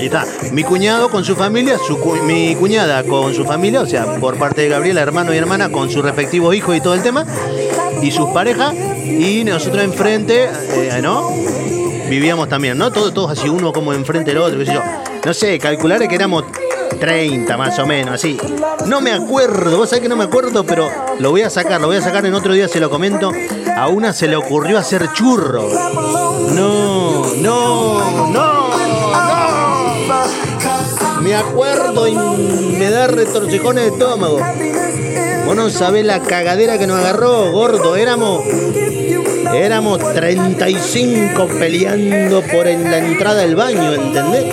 [0.00, 4.16] Y está, mi cuñado con su familia, su mi cuñada con su familia, o sea,
[4.16, 7.24] por parte de Gabriela, hermano y hermana, con sus respectivos hijos y todo el tema,
[8.02, 11.30] y sus parejas, y nosotros enfrente, eh, ¿no?
[12.08, 12.90] Vivíamos también, ¿no?
[12.90, 14.82] Todos, todos así, uno como enfrente del otro, qué sé yo.
[15.24, 16.44] No sé, calcular que éramos
[16.98, 18.38] 30 más o menos, así.
[18.86, 21.86] No me acuerdo, vos sabés que no me acuerdo, pero lo voy a sacar, lo
[21.86, 23.32] voy a sacar en otro día, se lo comento.
[23.76, 25.68] A una se le ocurrió hacer churro.
[26.54, 28.70] No, no, no.
[31.22, 34.40] Me acuerdo y me da retorcejones de estómago.
[35.50, 37.96] Vos no sabés la cagadera que nos agarró, gordo.
[37.96, 38.44] Éramos.
[39.52, 44.44] Éramos 35 peleando por la entrada del baño, ¿entendés?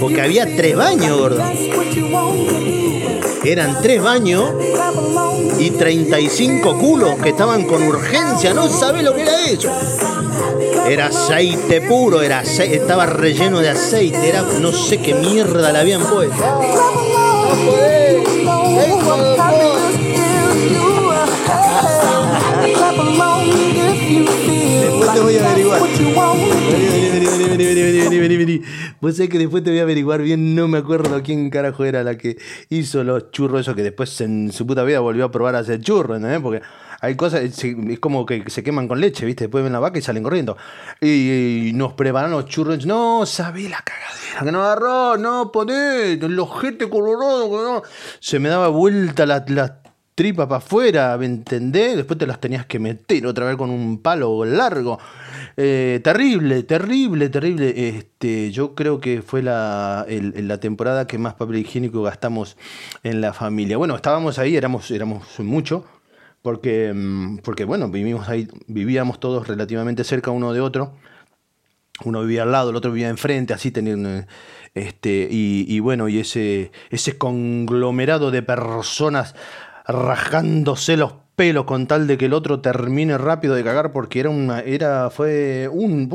[0.00, 1.44] Porque había tres baños, gordo.
[3.44, 4.50] Eran tres baños
[5.58, 8.54] y 35 culos que estaban con urgencia.
[8.54, 9.70] No sabés lo que era eso.
[10.88, 16.00] Era aceite puro, era estaba relleno de aceite, era no sé qué mierda le habían
[16.06, 16.42] puesto.
[28.18, 28.68] Averiguar.
[29.00, 32.02] Vos sabés que después te voy a averiguar bien, no me acuerdo quién carajo era
[32.04, 32.36] la que
[32.68, 35.80] hizo los churros, eso que después en su puta vida volvió a probar a hacer
[35.80, 36.40] churros, ¿entendés?
[36.40, 36.62] Porque
[37.00, 39.44] hay cosas, es como que se queman con leche, ¿viste?
[39.44, 40.56] Después ven la vaca y salen corriendo.
[41.00, 42.84] Y, nos preparan los churros.
[42.86, 47.82] No, sabí la cagadera que no agarró, no ponés, el ojete colorado.
[48.18, 49.80] Se me daba vuelta la, la
[50.14, 51.96] tripa para afuera, ¿me entendés?
[51.96, 54.98] Después te las tenías que meter otra vez con un palo largo.
[55.56, 57.88] Eh, terrible, terrible, terrible.
[57.88, 62.56] Este, yo creo que fue la, la temporada que más papel higiénico gastamos
[63.02, 63.76] en la familia.
[63.76, 65.84] Bueno, estábamos ahí, éramos, éramos mucho
[66.42, 70.94] porque, mm, porque bueno, vivimos ahí, vivíamos todos relativamente cerca uno de otro.
[72.04, 74.28] Uno vivía al lado, el otro vivía enfrente, así tenían,
[74.74, 79.34] este, y, bueno, y ese, ese conglomerado de personas
[79.84, 84.28] rajándose los pelos con tal de que el otro termine rápido de cagar porque era
[84.28, 86.10] una era fue un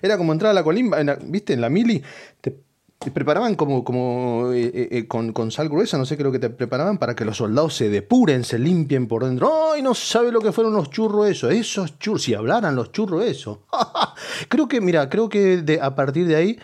[0.00, 2.00] era como entrar a la colimba viste en la mili
[2.40, 2.64] te
[3.04, 6.32] te preparaban como, como eh, eh, eh, con, con, sal gruesa, no sé qué lo
[6.32, 9.72] que te preparaban para que los soldados se depuren, se limpien por dentro.
[9.72, 11.50] ¡Ay, no sabe lo que fueron los churros eso!
[11.50, 13.66] Esos churros, si hablaran los churros eso.
[14.48, 16.58] creo que, mira, creo que de, a partir de ahí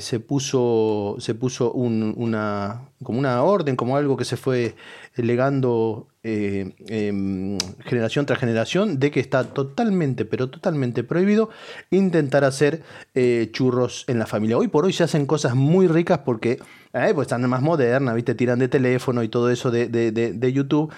[0.00, 4.74] se puso, se puso un, una, como una orden, como algo que se fue
[5.16, 11.50] legando eh, em, generación tras generación de que está totalmente, pero totalmente prohibido
[11.90, 12.82] intentar hacer
[13.14, 14.58] eh, churros en la familia.
[14.58, 16.58] Hoy por hoy se hacen cosas muy ricas porque
[16.96, 18.34] eh, pues están más modernas, ¿viste?
[18.34, 20.92] Tiran de teléfono y todo eso de, YouTube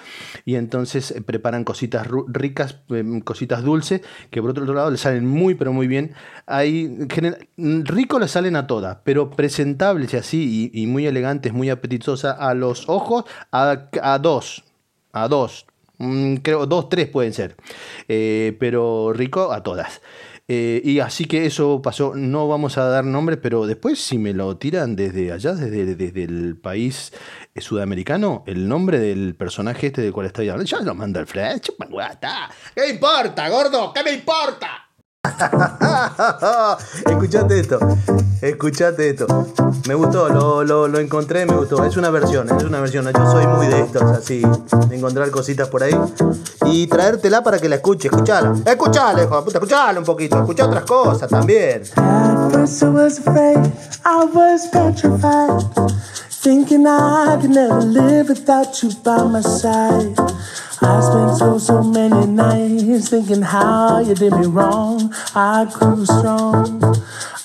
[0.45, 5.55] y entonces preparan cositas ricas, em, cositas dulces, que por otro lado le salen muy,
[5.55, 6.15] pero muy bien.
[6.47, 7.09] Hay,
[7.57, 12.55] rico le salen a todas, pero presentables y así, y, muy elegantes, muy apetitosas a
[12.55, 14.65] los ojos, a, a dos
[15.13, 15.67] a dos.
[15.99, 17.57] Mm, creo, dos, tres pueden ser.
[18.09, 20.01] Eh, pero rico a todas.
[20.51, 24.33] Eh, y así que eso pasó, no vamos a dar nombres, pero después si me
[24.33, 27.13] lo tiran desde allá, desde, desde el país
[27.55, 31.27] eh, sudamericano, el nombre del personaje este del cual estoy hablando, ya lo manda el
[31.27, 31.61] Fred.
[32.75, 33.93] ¿Qué importa, gordo?
[33.93, 34.88] ¿Qué me importa?
[37.07, 37.79] escuchate esto,
[38.41, 39.27] escuchate esto.
[39.89, 41.85] Me gustó, lo, lo, lo, encontré, me gustó.
[41.85, 43.11] Es una versión, es una versión.
[43.13, 44.43] Yo soy muy de estos, así,
[44.89, 45.95] de encontrar cositas por ahí.
[46.67, 48.55] Y traértela para que la escuche, escuchala.
[48.65, 50.39] Escuchala, hijo de puta, escuchala un poquito.
[50.39, 51.83] Escucha otras cosas también.
[56.41, 60.17] Thinking I could never live without you by my side.
[60.81, 65.13] I spent so, so many nights thinking how you did me wrong.
[65.35, 66.81] I grew strong.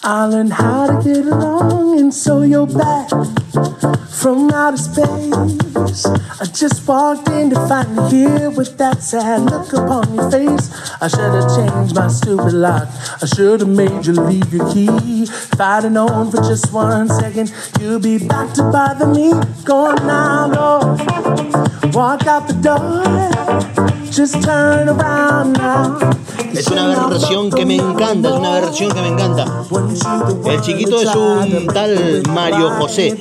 [0.05, 3.09] I learned how to get along, and so you're back
[4.09, 6.05] from outer space.
[6.41, 10.69] I just walked in to find you here with that sad look upon your face.
[10.99, 12.89] I should have changed my stupid lock.
[13.21, 14.89] I should have made you leave your key.
[15.23, 19.31] If I'd have known for just one second, you'd be back to bother me.
[19.63, 20.99] Go on now, Lord.
[21.95, 23.92] Walk out the door.
[26.53, 29.63] Es una versión que me encanta, es una versión que me encanta.
[30.45, 33.19] El chiquito es un tal Mario José.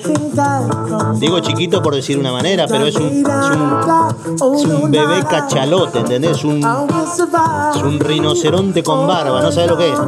[1.15, 6.33] Digo chiquito por decir una manera, pero es un, es un, bebé cachalote, ¿entendés?
[6.39, 9.99] Es un, es un rinoceronte con barba, no sabes lo que es.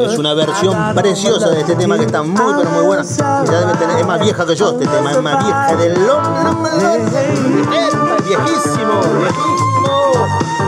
[0.00, 3.02] Es una versión preciosa de este tema que está muy, pero muy buena.
[3.02, 6.32] es más vieja que yo este tema, es más vieja del hombre
[8.24, 10.12] viejísimo, viejísimo.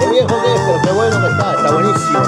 [0.00, 2.20] Qué viejo que es, pero qué bueno que está, está buenísimo.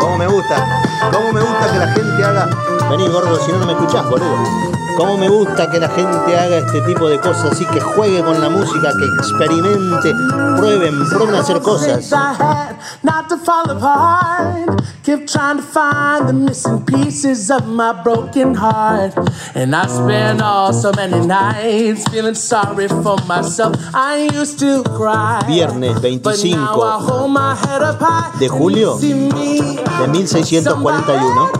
[0.00, 2.48] Cómo me gusta, cómo me gusta que la gente haga.
[2.90, 4.79] Vení, gordo, si no, no me escuchás, boludo.
[4.96, 8.40] Cómo me gusta que la gente haga este tipo de cosas así, que juegue con
[8.40, 10.14] la música, que experimente,
[10.56, 12.10] prueben, prueben a hacer cosas.
[15.02, 19.16] Keep trying to find the missing pieces of my broken heart.
[19.54, 23.76] And I spent all so many nights feeling sorry for myself.
[23.94, 25.42] I used to cry.
[25.46, 26.98] Viernes 25
[28.38, 29.14] de julio de
[30.06, 31.50] 1641.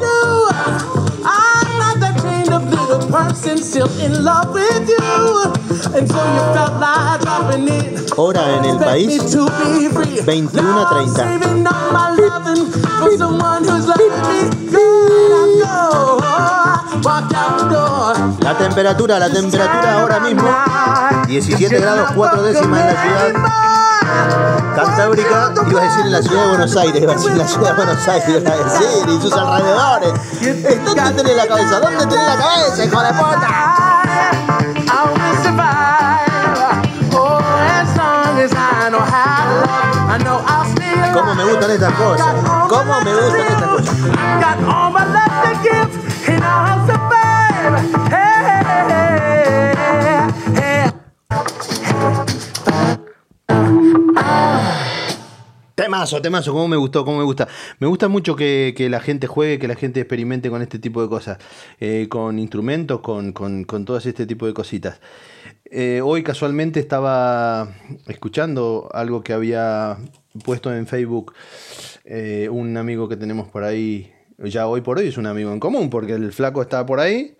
[8.17, 9.23] Hora en el país
[10.25, 11.25] 21 a 30.
[18.41, 20.49] La temperatura, la temperatura ahora mismo
[21.27, 23.33] 17 grados 4 décimas en la ciudad.
[24.75, 27.47] Cantábrica, iba a decir en la ciudad de Buenos Aires, iba a decir en la
[27.47, 30.13] ciudad de Buenos Aires, iba a decir, y sus alrededores.
[30.85, 31.81] ¿Dónde tenés la cabeza?
[31.81, 33.49] ¿Dónde tenés la cabeza, hijo de puta?
[41.13, 42.35] ¿Cómo me gustan estas cosas?
[42.69, 43.95] ¿Cómo me gustan estas cosas?
[55.75, 57.49] Temazo, temazo, cómo me gustó, cómo me gusta.
[57.79, 61.09] Me gusta mucho que, la gente juegue, que la gente experimente con este tipo de
[61.09, 61.39] cosas,
[61.79, 65.01] eh, con instrumentos, con, con, con todo este tipo de cositas.
[65.65, 67.69] Eh, hoy casualmente estaba
[68.09, 69.99] escuchando algo que había
[70.45, 71.33] puesto en Facebook
[72.05, 74.13] eh, un amigo que tenemos por ahí,
[74.45, 77.37] ya hoy por hoy es un amigo en común, porque el flaco está por ahí,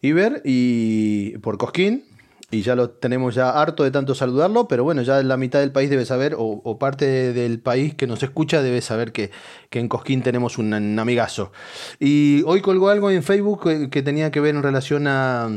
[0.00, 2.04] Iber, y por Cosquín,
[2.50, 5.72] y ya lo tenemos ya harto de tanto saludarlo, pero bueno, ya la mitad del
[5.72, 9.30] país debe saber, o, parte del país que nos escucha debe saber que,
[9.70, 11.52] en Cosquín tenemos un, amigazo.
[12.00, 15.50] Y hoy colgó algo en Facebook que, tenía que ver en relación a,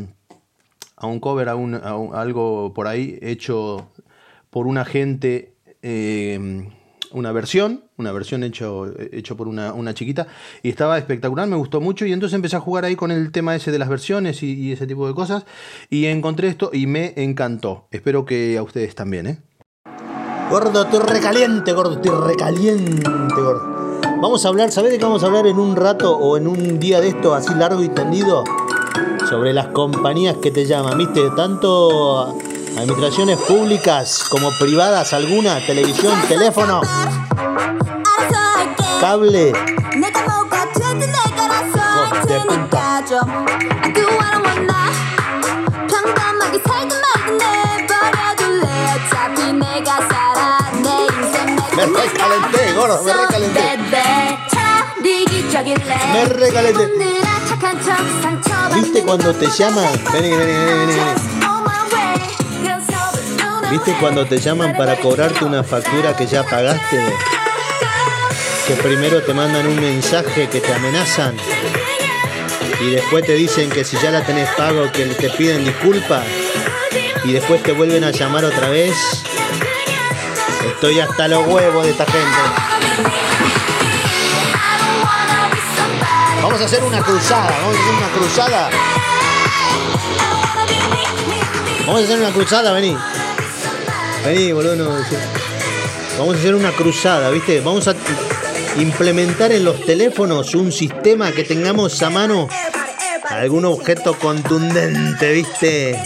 [0.97, 3.89] a un cover, a, un, algo por ahí hecho
[4.49, 5.53] por una gente.
[5.81, 6.67] Eh,
[7.13, 10.27] una versión, una versión hecho, hecho por una, chiquita,
[10.63, 13.55] y estaba espectacular, me gustó mucho, y entonces empecé a jugar ahí con el tema
[13.55, 15.45] ese de las versiones y, ese tipo de cosas,
[15.89, 17.87] y encontré esto y me encantó.
[17.91, 19.37] Espero que a ustedes también, ¿eh?
[20.49, 23.09] Gordo, estoy recaliente, gordo, estoy recaliente,
[23.41, 23.99] gordo.
[24.21, 26.79] Vamos a hablar, ¿sabés de qué vamos a hablar en un rato o en un
[26.79, 28.43] día de esto así largo y tendido?
[29.29, 31.21] Sobre las compañías que te llaman, ¿viste?
[31.35, 32.37] Tanto
[32.77, 36.81] administraciones públicas como privadas, alguna, televisión, teléfono,
[38.99, 39.53] cable.
[51.75, 53.79] Me recalenté, gordo, me recalenté.
[56.13, 56.89] Me recalenté.
[58.75, 59.87] ¿Viste cuando te llaman?
[60.13, 61.30] Vení, vení, vení, vení.
[63.71, 67.01] ¿Viste cuando te llaman para cobrarte una factura que ya pagaste?
[68.67, 71.35] Que primero te mandan un mensaje que te amenazan
[72.81, 76.25] y después te dicen que si ya la tenés pago que te piden disculpas
[77.23, 78.95] y después te vuelven a llamar otra vez
[80.81, 82.37] Estoy hasta los huevos de esta gente.
[86.41, 88.69] Vamos a hacer una cruzada, vamos a hacer una cruzada.
[91.85, 92.97] Vamos a hacer una cruzada, vení.
[94.25, 94.87] Vení, boludo.
[96.17, 97.59] Vamos a hacer una cruzada, ¿viste?
[97.61, 97.95] Vamos a
[98.77, 102.47] implementar en los teléfonos un sistema que tengamos a mano
[103.29, 105.99] algún objeto contundente, ¿viste?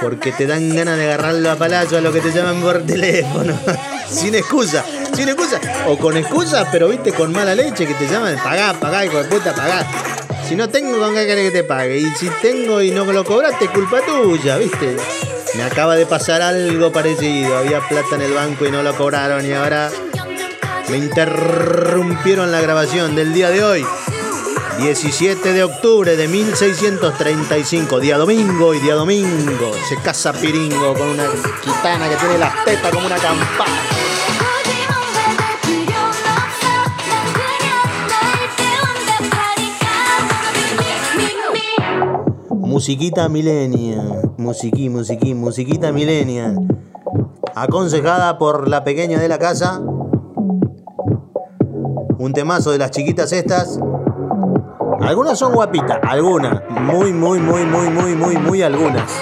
[0.00, 3.58] Porque te dan ganas de agarrarlo a palacio a lo que te llaman por teléfono.
[4.08, 4.84] sin excusa,
[5.14, 5.60] sin excusa.
[5.88, 9.24] O con excusa, pero viste, con mala leche que te llaman, pagá, pagá, hijo de
[9.24, 9.84] puta, pagá.
[10.48, 11.98] Si no tengo, ¿con qué querés que te pague?
[11.98, 14.96] Y si tengo y no me lo cobraste, culpa tuya, ¿viste?
[15.54, 17.56] Me acaba de pasar algo parecido.
[17.58, 19.90] Había plata en el banco y no lo cobraron y ahora
[20.88, 23.86] me interrumpieron la grabación del día de hoy.
[24.78, 29.72] 17 de octubre de 1635, día domingo y día domingo.
[29.88, 31.24] Se casa Piringo con una
[31.62, 34.01] gitana que tiene las tetas como una campana.
[42.82, 44.02] Musiquita milenia,
[44.38, 46.52] musiquí, musiquí, musiquita milenia.
[47.54, 49.78] Aconsejada por la pequeña de la casa.
[52.18, 53.78] Un temazo de las chiquitas estas.
[55.00, 56.60] Algunas son guapitas, algunas.
[56.70, 59.12] Muy, muy, muy, muy, muy, muy, muy algunas.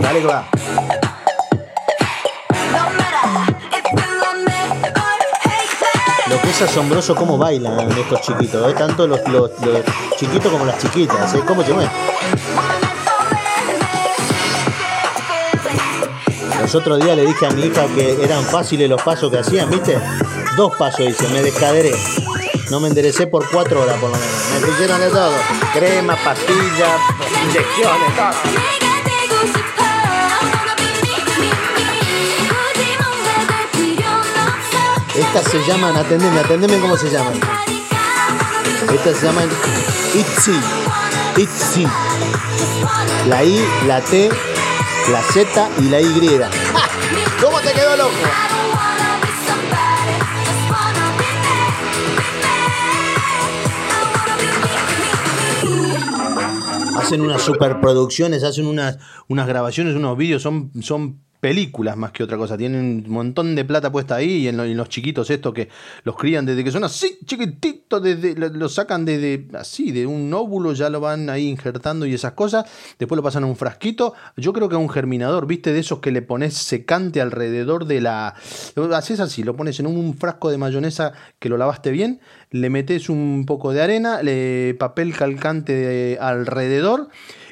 [0.00, 0.57] Dale que va.
[6.50, 8.74] Es asombroso cómo bailan estos chiquitos, ¿eh?
[8.76, 9.20] tanto los,
[10.16, 11.42] chiquitos como las chiquitas, ¿eh?
[11.46, 11.90] ¿Cómo se mueven?
[16.60, 19.70] Los otros días le dije a mi hija que eran fáciles los pasos que hacían,
[19.70, 19.98] ¿viste?
[20.56, 21.92] Dos pasos, dice, me descaderé.
[22.70, 24.60] No me enderecé por cuatro horas por lo menos.
[24.60, 25.32] Me pusieron de todo.
[25.72, 27.00] Crema, pastillas,
[27.44, 28.87] inyecciones, todo.
[35.28, 37.34] Estas se llaman, atendeme, atendeme cómo se llaman.
[38.94, 39.46] Estas se llaman
[40.14, 40.58] ITZY.
[41.36, 41.86] ITZY.
[43.28, 44.30] La I, la T,
[45.12, 46.40] la Z y la Y.
[47.42, 48.10] ¿Cómo te quedó loco?
[56.96, 58.98] Hacen unas superproducciones, hacen unas,
[59.28, 62.56] unas grabaciones, unos vídeos, son, son películas más que otra cosa.
[62.56, 65.68] Tienen un montón de plata puesta ahí y en, los chiquitos estos que
[66.04, 70.72] los crían desde que son así chiquititos, desde, lo, sacan desde así, de un óvulo,
[70.72, 72.66] ya lo van ahí injertando y esas cosas.
[72.98, 74.14] Después lo pasan a un frasquito.
[74.36, 75.72] Yo creo que a un germinador, ¿viste?
[75.72, 78.34] De esos que le pones secante alrededor de la...
[78.94, 82.20] Haces así, lo pones en un frasco de mayonesa que lo lavaste bien,
[82.50, 87.08] le metes un poco de arena, le papel calcante alrededor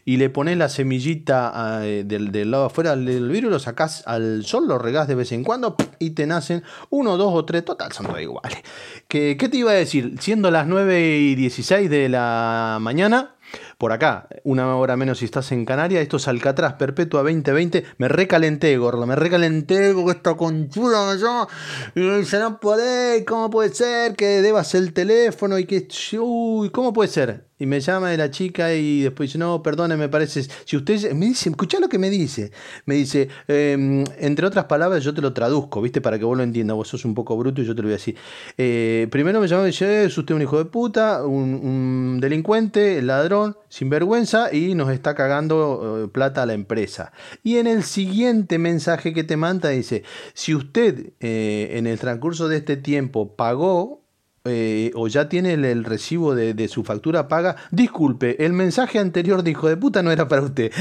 [0.07, 4.69] y le pones la semillita eh, del, lado afuera del virus, lo sacás al sol,
[4.69, 8.07] lo regás de vez en cuando y te nacen uno, dos o tres, total, son
[8.07, 8.61] todos iguales.
[9.09, 10.15] ¿Qué, ¿Qué te iba a decir?
[10.21, 13.35] Siendo las 9 y 16 de la mañana,
[13.79, 18.07] por acá, una hora menos si estás en Canarias, esto es Alcatraz Perpetua 2020, me
[18.07, 21.49] recalenté, gordo, me recalenté con esta conchuda yo,
[21.97, 25.89] y dice, no podés, ¿cómo puede ser que debas el teléfono y que,
[26.21, 27.46] uy, ¿cómo puede ser?
[27.59, 31.13] Y me llama de la chica y después dice, no, perdone, me parece, si usted,
[31.13, 32.53] me dice, escucha lo que me dice,
[32.85, 36.43] me dice, em, entre otras palabras yo te lo traduzco, viste, para que vos lo
[36.43, 38.17] entiendas, vos sos un poco bruto y yo te lo voy a decir.
[38.59, 43.01] Eh, primero me llama y dice, es usted un hijo de puta, un, un delincuente,
[43.01, 47.13] ladrón, sinvergüenza y nos está cagando eh, plata a la empresa.
[47.43, 50.03] Y en el siguiente mensaje que te manda dice,
[50.35, 54.06] si usted eh, en el transcurso de este tiempo pagó
[54.49, 59.51] eh, o ya tiene el, recibo de, su factura paga, disculpe, el mensaje anterior de
[59.53, 60.73] hijo de puta no era para usted.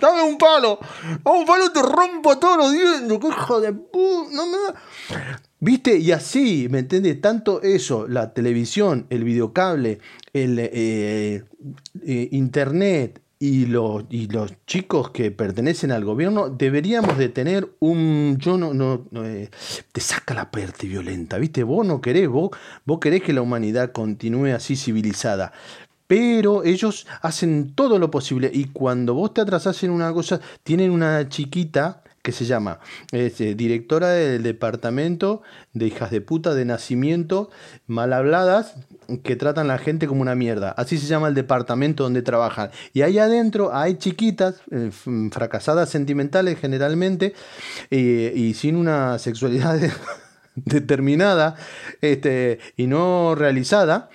[0.00, 0.78] Dame un palo,
[1.24, 4.58] un palo, te rompo todos los dientes, hijo de puta, no me
[5.58, 5.96] ¿Viste?
[5.96, 7.20] Y así, ¿me entiendes?
[7.20, 10.00] Tanto eso, la televisión, el videocable,
[10.34, 11.44] el eh,
[12.04, 18.38] eh, internet y los, y los chicos que pertenecen al gobierno, deberíamos de tener un...
[18.38, 18.72] Yo no...
[18.72, 19.50] no, eh,
[19.92, 21.62] te saca la parte violenta, ¿viste?
[21.62, 22.50] Vos no querés, vos,
[22.84, 25.52] vos querés que la humanidad continúe así civilizada.
[26.06, 30.90] Pero ellos hacen todo lo posible y cuando vos te atrasás en una cosa, tienen
[30.90, 32.80] una chiquita que se llama
[33.12, 35.42] es, eh, directora del departamento
[35.74, 37.50] de hijas de puta de nacimiento
[37.86, 38.74] mal habladas
[39.22, 40.70] que tratan a la gente como una mierda.
[40.70, 42.70] Así se llama el departamento donde trabajan.
[42.92, 44.90] Y ahí adentro hay chiquitas, eh,
[45.30, 47.34] fracasadas sentimentales generalmente,
[47.90, 49.78] y sin una sexualidad
[50.56, 51.56] determinada
[52.00, 54.08] este, y no realizada,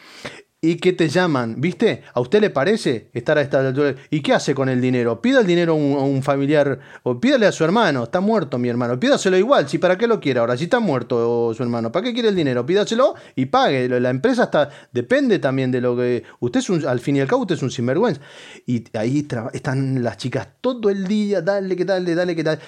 [0.64, 2.03] y que te llaman, ¿viste?
[2.14, 3.95] ¿A usted le parece estar a esta altura?
[4.12, 5.20] ¿Y qué hace con el dinero?
[5.20, 8.99] Pida el dinero a un, familiar o pídale a su hermano, está muerto mi hermano,
[8.99, 12.14] pídaselo igual, si para qué lo quiere ahora, si está muerto su hermano, ¿para qué
[12.14, 12.64] quiere el dinero?
[12.64, 13.89] Pídaselo y pague.
[13.99, 16.24] La empresa está, depende también de lo que...
[16.39, 18.22] Usted es un, al fin y al cabo, usted es un sinvergüenza.
[18.68, 22.59] Y ahí están las chicas todo el día, dale que dale, dale que tal.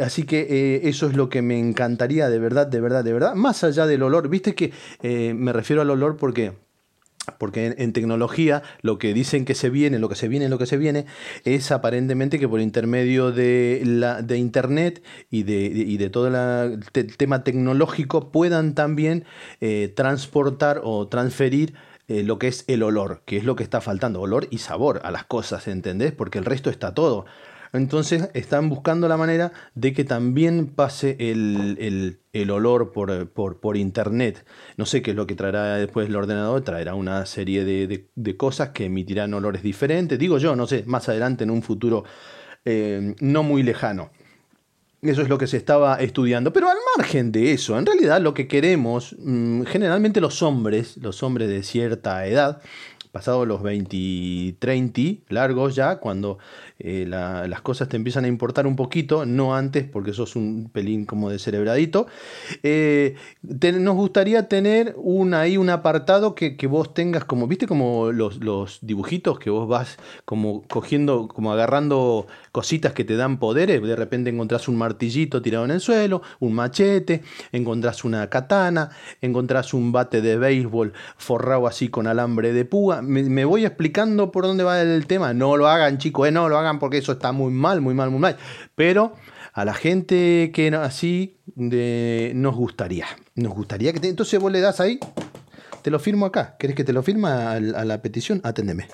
[0.00, 3.34] Así que eh, eso es lo que me encantaría de verdad, de verdad, de verdad.
[3.36, 6.65] Más allá del olor, viste que eh, me refiero al olor porque
[7.38, 10.66] porque en, tecnología lo que dicen que se viene, lo que se viene, lo que
[10.66, 11.06] se viene,
[11.44, 17.44] es aparentemente que por intermedio de, la, de Internet y de, de, todo el tema
[17.44, 19.24] tecnológico puedan también
[19.60, 21.74] eh, transportar o transferir
[22.08, 25.00] eh, lo que es el olor, que es lo que está faltando, olor y sabor
[25.02, 26.12] a las cosas, ¿entendés?
[26.12, 27.26] Porque el resto está todo.
[27.76, 32.18] Entonces están buscando la manera de que también pase el,
[32.50, 34.44] olor por, internet.
[34.76, 38.70] No sé qué es lo que traerá después el ordenador, traerá una serie de, cosas
[38.70, 40.18] que emitirán olores diferentes.
[40.18, 42.04] Digo yo, no sé, más adelante en un futuro
[42.64, 44.10] eh, no muy lejano.
[45.02, 46.52] Eso es lo que se estaba estudiando.
[46.52, 51.22] Pero al margen de eso, en realidad lo que queremos, mm, generalmente los hombres, los
[51.22, 52.62] hombres de cierta edad,
[53.16, 56.36] pasados los 20, 30 largos ya, cuando
[56.78, 61.06] eh, las cosas te empiezan a importar un poquito, no antes porque sos un pelín
[61.06, 62.08] como de cerebradito,
[62.62, 68.44] eh, nos gustaría tener un, ahí un apartado que, vos tengas como, viste como los,
[68.44, 69.96] los, dibujitos que vos vas
[70.26, 75.64] como cogiendo, como agarrando cositas que te dan poderes, de repente encontrás un martillito tirado
[75.64, 78.90] en el suelo, un machete, encontrás una katana,
[79.22, 84.44] encontrás un bate de béisbol forrado así con alambre de púa, me, voy explicando por
[84.44, 87.32] dónde va el tema, no lo hagan chicos, eh, no lo hagan porque eso está
[87.32, 88.36] muy mal, muy mal, muy mal.
[88.74, 89.14] Pero
[89.52, 93.06] a la gente que así de, nos gustaría.
[93.34, 94.06] Nos gustaría que...
[94.08, 94.98] entonces vos le das ahí,
[95.82, 96.56] te lo firmo acá.
[96.58, 98.40] ¿Querés que te lo firma a la petición?
[98.44, 98.88] Aténdeme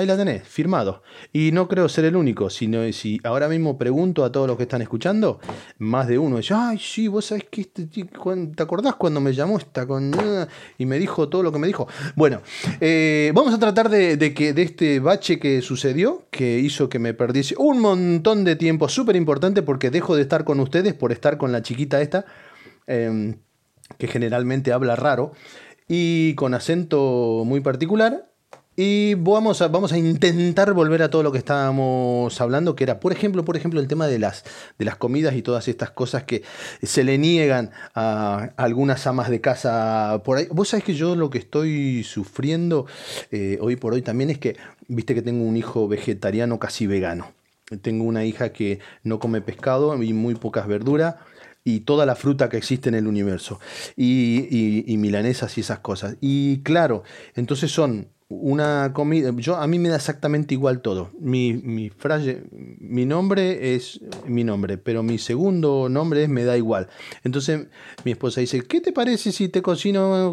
[0.00, 1.02] ahí la tenés, firmado.
[1.32, 4.64] Y no creo ser el único, sino si ahora mismo pregunto a todos los que
[4.64, 5.40] están escuchando,
[5.78, 9.58] más de uno dice, ay, sí, vos sabés que este, ¿te acordás cuando me llamó
[9.58, 10.12] esta con...
[10.78, 11.86] y me dijo todo lo que me dijo?
[12.16, 12.40] Bueno,
[12.80, 17.14] eh, vamos a tratar de, que de este bache que sucedió, que hizo que me
[17.14, 21.36] perdiese un montón de tiempo, súper importante porque dejo de estar con ustedes por estar
[21.36, 22.24] con la chiquita esta,
[22.86, 23.36] em,
[23.98, 25.32] que generalmente habla raro
[25.88, 28.29] y con acento muy particular
[28.82, 32.98] y vamos a, vamos a intentar volver a todo lo que estábamos hablando, que era,
[32.98, 34.42] por ejemplo, por ejemplo, el tema de las,
[34.78, 36.44] de las comidas y todas estas cosas que
[36.82, 40.46] se le niegan a algunas amas de casa por ahí.
[40.50, 42.86] Vos sabés que yo lo que estoy sufriendo
[43.30, 44.56] eh, hoy por hoy también es que,
[44.88, 47.32] viste que tengo un hijo vegetariano casi vegano.
[47.82, 51.16] Tengo una hija que no come pescado y muy pocas verduras
[51.64, 53.60] y toda la fruta que existe en el universo.
[53.94, 56.16] Y, y milanesas y esas cosas.
[56.22, 57.02] Y claro,
[57.34, 59.32] entonces son una comida.
[59.36, 61.10] Yo, a mí me da exactamente igual todo.
[61.18, 66.56] Mi, mi frase, mi nombre es mi nombre, pero mi segundo nombre es me da
[66.56, 66.88] igual.
[67.24, 67.66] Entonces
[68.04, 70.32] mi esposa dice, ¿qué te parece si te cocino?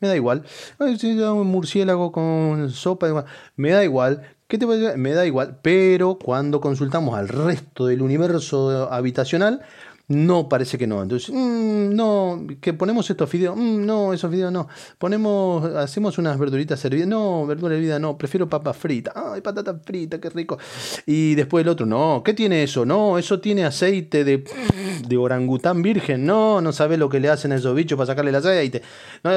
[0.00, 0.44] Me da igual.
[0.78, 4.22] Un murciélago con sopa, me da igual.
[4.46, 4.96] ¿Qué te parece?
[4.96, 5.58] Me da igual.
[5.62, 9.62] Pero cuando consultamos al resto del universo habitacional,
[10.08, 11.02] no, parece que no.
[11.02, 13.56] Entonces, mm, no, que ponemos estos fideos.
[13.56, 14.68] Mm, no, esos fideos no.
[14.98, 17.08] Ponemos, hacemos unas verduritas servidas.
[17.08, 18.16] No, verdura hervida no.
[18.16, 19.12] Prefiero papa frita.
[19.14, 20.58] Ay, patata frita, qué rico.
[21.06, 22.86] Y después el otro, no, ¿qué tiene eso?
[22.86, 24.44] No, eso tiene aceite de,
[25.08, 26.24] de orangután virgen.
[26.24, 28.82] No, no sabes lo que le hacen a esos bichos para sacarle el aceite.
[29.24, 29.30] No,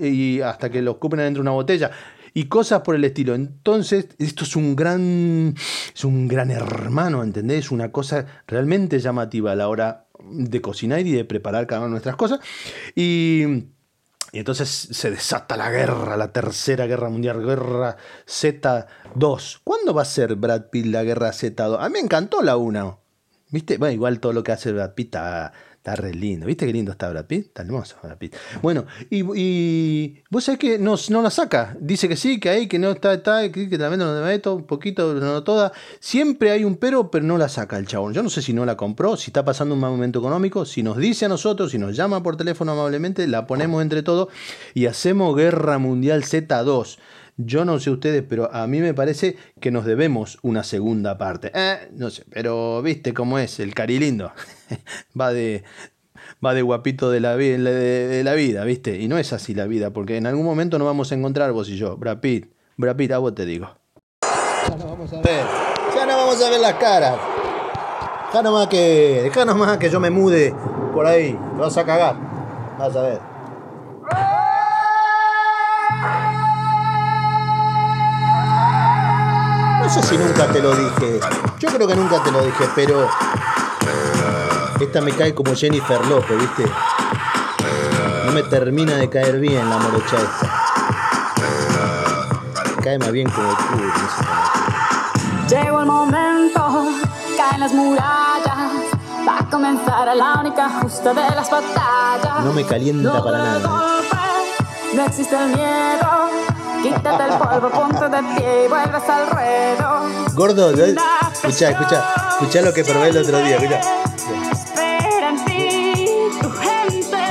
[0.00, 1.90] y hasta que lo escupen dentro de una botella
[2.34, 3.34] y cosas por el estilo.
[3.34, 5.54] Entonces, esto es un gran,
[5.94, 7.70] es un gran hermano, ¿entendés?
[7.70, 11.92] Una cosa realmente llamativa a la hora de cocinar y de preparar cada una de
[11.92, 12.40] nuestras cosas.
[12.94, 13.44] Y,
[14.32, 19.60] entonces se desata la guerra, la tercera guerra mundial, guerra Z2.
[19.62, 21.76] ¿Cuándo va a ser Brad Pitt la guerra Z2?
[21.78, 23.00] A mí me encantó la 1.
[23.50, 23.78] ¿Viste?
[23.78, 25.52] Bueno, igual todo lo que hace Brad Pitt está
[25.84, 26.46] Está re lindo.
[26.46, 27.48] ¿Viste qué lindo está Brad Pitt?
[27.48, 28.34] Está hermoso Brad Pitt.
[28.62, 31.76] Bueno, y, vos sabés que no, no la saca.
[31.78, 34.64] Dice que sí, que hay, que no está, está que, que también no meto, un
[34.64, 35.72] poquito, no toda.
[36.00, 38.14] Siempre hay un pero, pero no la saca el chabón.
[38.14, 40.64] Yo no sé si no la compró, si está pasando un mal momento económico.
[40.64, 44.28] Si nos dice a nosotros, si nos llama por teléfono amablemente, la ponemos entre todos
[44.72, 46.96] y hacemos Guerra Mundial Z2.
[47.36, 51.50] Yo no sé ustedes, pero a mí me parece que nos debemos una segunda parte.
[51.54, 54.32] Eh, no sé, pero viste cómo es el carilindo.
[55.20, 55.64] va de
[56.44, 59.00] va de guapito de la, de, la vida, ¿viste?
[59.00, 61.68] Y no es así la vida, porque en algún momento nos vamos a encontrar vos
[61.68, 61.96] y yo.
[61.96, 63.68] Brad Pitt, Brad Pitt, a vos te digo.
[64.68, 65.44] Ya no vamos a ver.
[65.94, 67.18] Ya no vamos a ver las caras.
[68.26, 70.54] Deja nomás que, deja nomás que yo me mude
[70.92, 71.38] por ahí.
[71.54, 72.16] Te vas a cagar.
[72.78, 73.20] Vas a ver.
[79.84, 81.20] No sé si nunca te lo dije.
[81.58, 83.06] Yo creo que nunca te lo dije, pero.
[84.80, 86.64] Esta me cae como Jennifer López, ¿viste?
[88.24, 90.64] No me termina de caer bien la morocha esta.
[92.76, 93.92] Me cae más bien como el culo.
[95.50, 96.86] Llegó el momento,
[97.36, 98.72] caen las murallas.
[99.28, 102.42] Va a comenzar la única justa de las batallas.
[102.42, 104.00] No me calienta para nada.
[104.94, 106.23] No existe el miedo.
[106.84, 110.02] Quítate el polvo, ponte de pie y vuelves al ruedo.
[110.34, 113.80] Gordo, escucha, escucha, escucha lo que probé el otro día, mira.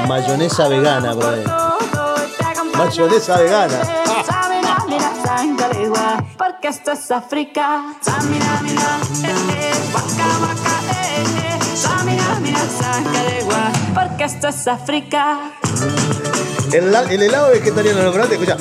[0.08, 1.36] Mayonesa vegana, bro.
[2.76, 3.80] Mayonesa vegana.
[6.36, 7.84] Porque esto es África.
[13.94, 15.52] Porque esto es África.
[16.72, 18.34] El, el helado vegetariano, ¿lo probaste?
[18.34, 18.58] Escucha.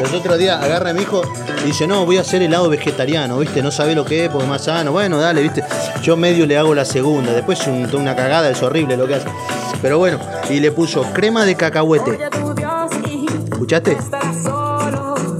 [0.00, 1.22] El otro día agarra a mi hijo
[1.62, 3.62] y dice, no, voy a hacer helado vegetariano, ¿viste?
[3.62, 4.92] No sabe lo que es, porque es más sano.
[4.92, 5.62] Bueno, dale, ¿viste?
[6.02, 9.28] Yo medio le hago la segunda, después un, una cagada, es horrible lo que hace.
[9.82, 12.18] Pero bueno, y le puso crema de cacahuete.
[13.52, 13.98] ¿Escuchaste?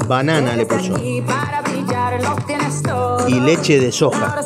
[0.06, 0.98] Banana le puso.
[3.28, 4.42] Y leche de soja.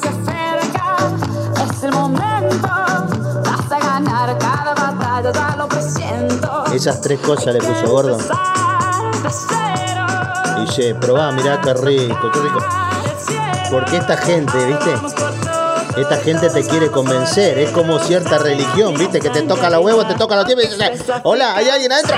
[6.72, 8.18] Esas tres cosas le puso gordo.
[10.56, 12.58] Y dice, probá, mirá qué rico, qué rico.
[13.70, 14.94] Porque esta gente, ¿viste?
[15.96, 19.20] Esta gente te quiere convencer, es como cierta religión, ¿viste?
[19.20, 22.16] Que te toca la huevo, te toca la tierra y dices, hola, ¿hay alguien adentro?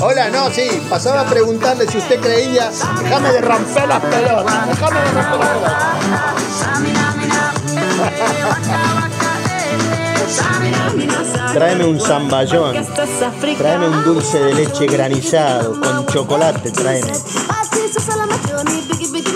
[0.00, 2.70] Hola, no, sí, pasaba a preguntarle si usted creía,
[3.02, 5.76] déjame de romper las pelotas, déjame de romper las
[8.66, 9.00] pelotas.
[11.52, 12.74] Tráeme un zamballón,
[13.58, 17.12] tráeme un dulce de leche granizado, con chocolate, tráeme.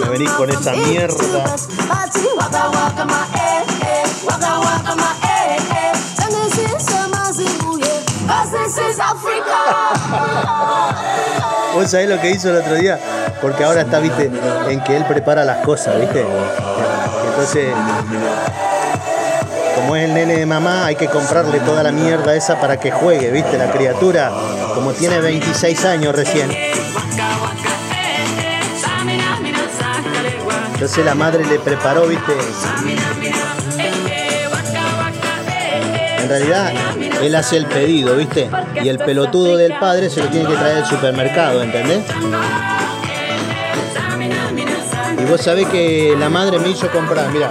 [0.01, 1.16] Me venís con esa mierda.
[11.74, 12.99] ¿Vos sabés lo que hizo el otro día?
[13.41, 14.30] Porque ahora está, viste,
[14.68, 16.26] en que él prepara las cosas, viste.
[17.30, 17.72] Entonces,
[19.89, 22.91] como es el nene de mamá, hay que comprarle toda la mierda esa para que
[22.91, 24.30] juegue, viste, la criatura.
[24.74, 26.51] Como tiene 26 años recién.
[30.74, 32.32] Entonces la madre le preparó, viste.
[36.18, 36.70] En realidad,
[37.22, 38.51] él hace el pedido, ¿viste?
[38.82, 42.05] Y el pelotudo del padre se lo tiene que traer al supermercado, ¿entendés?
[45.18, 47.49] Y vos sabés que la madre me hizo comprar, mira.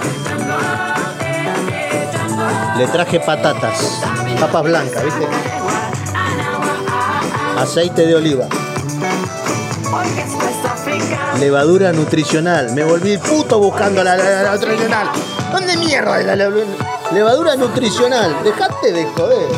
[2.78, 4.00] Le traje patatas,
[4.38, 5.26] papas blancas, ¿viste?
[7.56, 8.46] Aceite de oliva.
[11.40, 12.72] Levadura nutricional.
[12.74, 15.08] Me volví puto buscando la, la, nutricional.
[15.50, 16.50] ¿Dónde mierda es la, la
[17.12, 18.36] levadura nutricional?
[18.44, 19.48] Dejate de joder.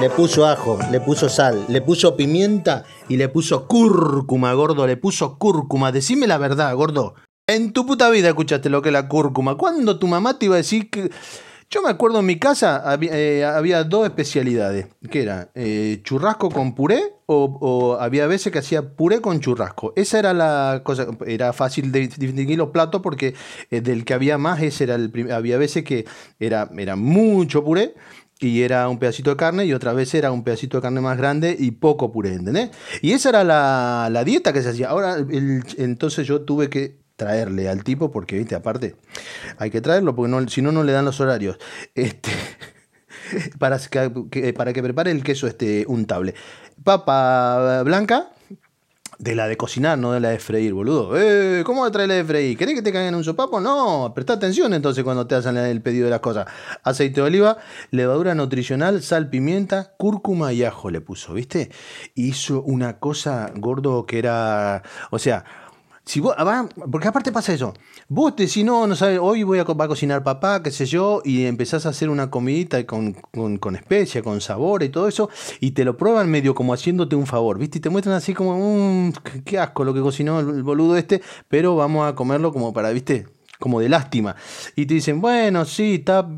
[0.00, 4.86] Le puso ajo, le puso sal, le puso pimienta y le puso cúrcuma, gordo.
[4.86, 5.92] Le puso cúrcuma.
[5.92, 7.14] Decime la verdad, gordo.
[7.46, 9.56] En tu puta vida escuchaste lo que es la cúrcuma.
[9.56, 11.10] ¿Cuándo tu mamá te iba a decir que.?
[11.68, 16.74] Yo me acuerdo en mi casa había, eh, dos especialidades, que era eh, churrasco con
[16.74, 19.92] puré o, había veces que hacía puré con churrasco.
[19.96, 23.34] Esa era la cosa, era fácil de distinguir los platos porque
[23.70, 26.06] eh, del que había más, ese era el había veces que
[26.38, 27.94] era, era mucho puré
[28.38, 31.18] y era un pedacito de carne y otra vez era un pedacito de carne más
[31.18, 32.70] grande y poco puré, ¿entendés?
[33.02, 34.88] Y esa era la, la dieta que se hacía.
[34.88, 38.96] Ahora, entonces yo tuve que traerle al tipo, porque, viste, aparte,
[39.58, 41.58] hay que traerlo, porque no, si no, no le dan los horarios.
[41.94, 42.30] Este,
[43.58, 46.34] para, que, para que prepare el queso este untable.
[46.82, 48.30] Papa blanca,
[49.18, 51.16] de la de cocinar, no de la de freír, boludo.
[51.16, 52.58] Eh, ¿Cómo va a la de freír?
[52.58, 53.60] ¿Querés que te caigan un sopapo?
[53.60, 56.46] No, presta atención entonces cuando te hacen el pedido de las cosas.
[56.82, 57.58] Aceite de oliva,
[57.90, 61.70] levadura nutricional, sal, pimienta, cúrcuma y ajo le puso, ¿viste?
[62.14, 65.44] Hizo una cosa gordo que era, o sea,
[66.04, 66.34] si vos,
[66.90, 67.72] porque aparte pasa eso.
[68.08, 71.46] Vos decís, no, no sabes, hoy voy a, a cocinar papá, qué sé yo, y
[71.46, 75.30] empezás a hacer una comidita con, con, con especia, con sabor y todo eso,
[75.60, 77.78] y te lo prueban medio como haciéndote un favor, ¿viste?
[77.78, 79.12] Y te muestran así como, mmm,
[79.44, 83.26] qué asco lo que cocinó el boludo este, pero vamos a comerlo como para, ¿viste?
[83.58, 84.36] Como de lástima.
[84.76, 86.28] Y te dicen, bueno, sí, está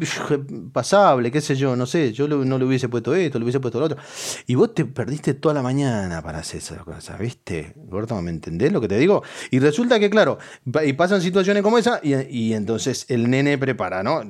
[0.73, 3.79] pasable, qué sé yo, no sé, yo no le hubiese puesto esto, le hubiese puesto
[3.79, 3.99] lo otro.
[4.47, 7.73] Y vos te perdiste toda la mañana para hacer esas cosas, ¿viste?
[7.77, 9.23] Gordo, ¿me entendés lo que te digo?
[9.51, 10.39] Y resulta que, claro,
[10.85, 14.23] y pasan situaciones como esa, y, y entonces el nene prepara, ¿no?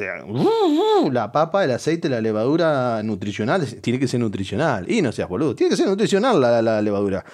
[1.10, 4.90] La papa, el aceite, la levadura nutricional, tiene que ser nutricional.
[4.90, 7.24] Y no seas boludo, tiene que ser nutricional la, la levadura.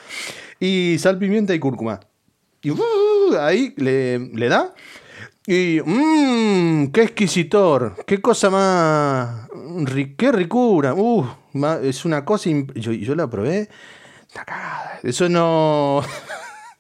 [0.58, 2.00] Y sal, pimienta y cúrcuma.
[2.62, 4.72] Y uh, uh, ahí le, le da.
[5.46, 9.48] Y, mmm, qué exquisitor, qué cosa más,
[10.16, 11.26] qué ricura, uh,
[11.82, 13.68] es una cosa, imp- yo, yo la probé,
[14.34, 15.00] una cagada.
[15.02, 16.00] eso no,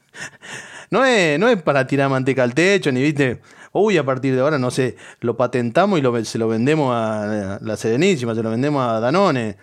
[0.90, 3.40] no es, no es para tirar manteca al techo, ni viste,
[3.72, 7.58] uy, a partir de ahora, no sé, lo patentamos y lo, se lo vendemos a
[7.60, 9.56] la Serenísima, se lo vendemos a Danone.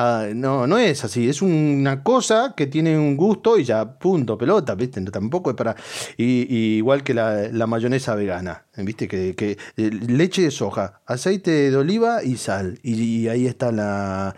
[0.00, 4.38] Ah, no, no es así, es una cosa que tiene un gusto y ya, punto,
[4.38, 5.00] pelota, ¿viste?
[5.10, 5.74] Tampoco es para.
[6.16, 9.08] Y, y igual que la mayonesa vegana, ¿viste?
[9.08, 12.78] Que, eh, leche de soja, aceite de oliva y sal.
[12.82, 14.34] Y, ahí está la.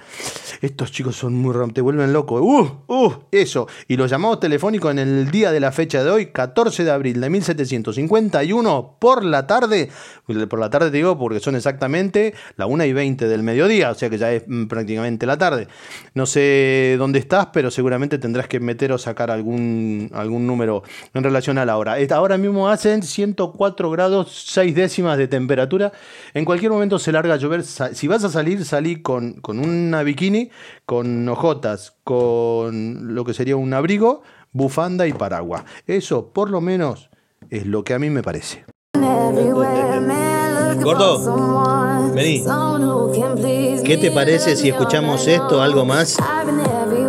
[0.61, 2.41] Estos chicos son muy ram, te vuelven loco.
[2.41, 2.83] ¡Uh!
[2.87, 3.13] ¡Uh!
[3.31, 3.69] Eso.
[3.89, 7.21] Y los llamados telefónicos en el día de la fecha de hoy, 14 de abril
[7.21, 9.91] de 1751, por la tarde.
[10.27, 13.95] Por la tarde te digo porque son exactamente la 1 y 20 del mediodía, o
[13.95, 15.69] sea que ya es mm, prácticamente la tarde.
[16.15, 20.83] No sé dónde estás, pero seguramente tendrás que meter o sacar algún, algún número
[21.15, 21.97] en relación a la hora.
[22.11, 25.93] Ahora mismo hacen 104 grados 6 décimas de temperatura.
[26.35, 27.65] En cualquier momento se larga a llover.
[27.65, 30.51] Si vas a salir, salí con, con una bikini,
[30.87, 34.23] con hojotas, con lo que sería un abrigo,
[34.53, 35.65] bufanda y paraguas.
[35.87, 37.11] Eso, por lo menos,
[37.51, 38.65] es lo que a mí me parece.
[40.83, 42.45] Gordo, vení.
[43.85, 46.17] ¿Qué te parece si escuchamos esto, algo más?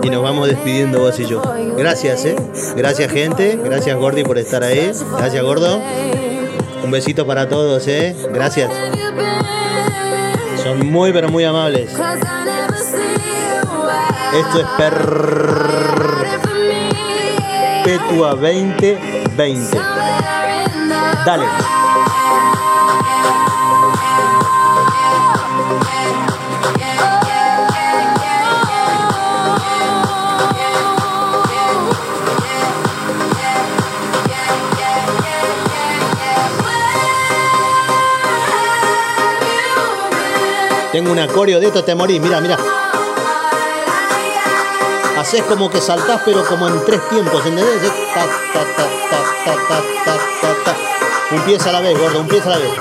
[0.03, 1.41] Y nos vamos despidiendo vos y yo.
[1.77, 2.35] Gracias, ¿eh?
[2.75, 3.59] Gracias, gente.
[3.63, 4.91] Gracias, Gordi, por estar ahí.
[5.17, 5.79] Gracias, Gordo.
[6.91, 8.13] Un besito para todos, ¿eh?
[8.33, 8.69] Gracias.
[10.61, 11.89] Son muy, pero muy amables.
[14.33, 14.67] Esto es
[17.85, 19.79] Perpetua 2020.
[21.25, 21.45] Dale.
[41.15, 42.21] tengo una de esto, te morís.
[42.21, 42.57] Mira, mira.
[45.19, 47.91] Haces como que saltás, pero como en tres tiempos, ¿entendés?
[51.31, 52.71] Un pie a la vez, gordo, un pie a la vez.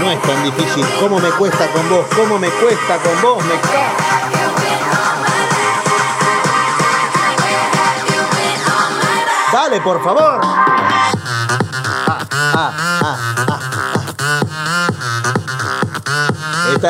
[0.00, 0.86] No es tan difícil.
[1.00, 2.06] ¿Cómo me cuesta con vos?
[2.14, 3.44] ¿Cómo me cuesta con vos?
[3.44, 3.54] Me
[9.52, 10.40] Dale, por favor.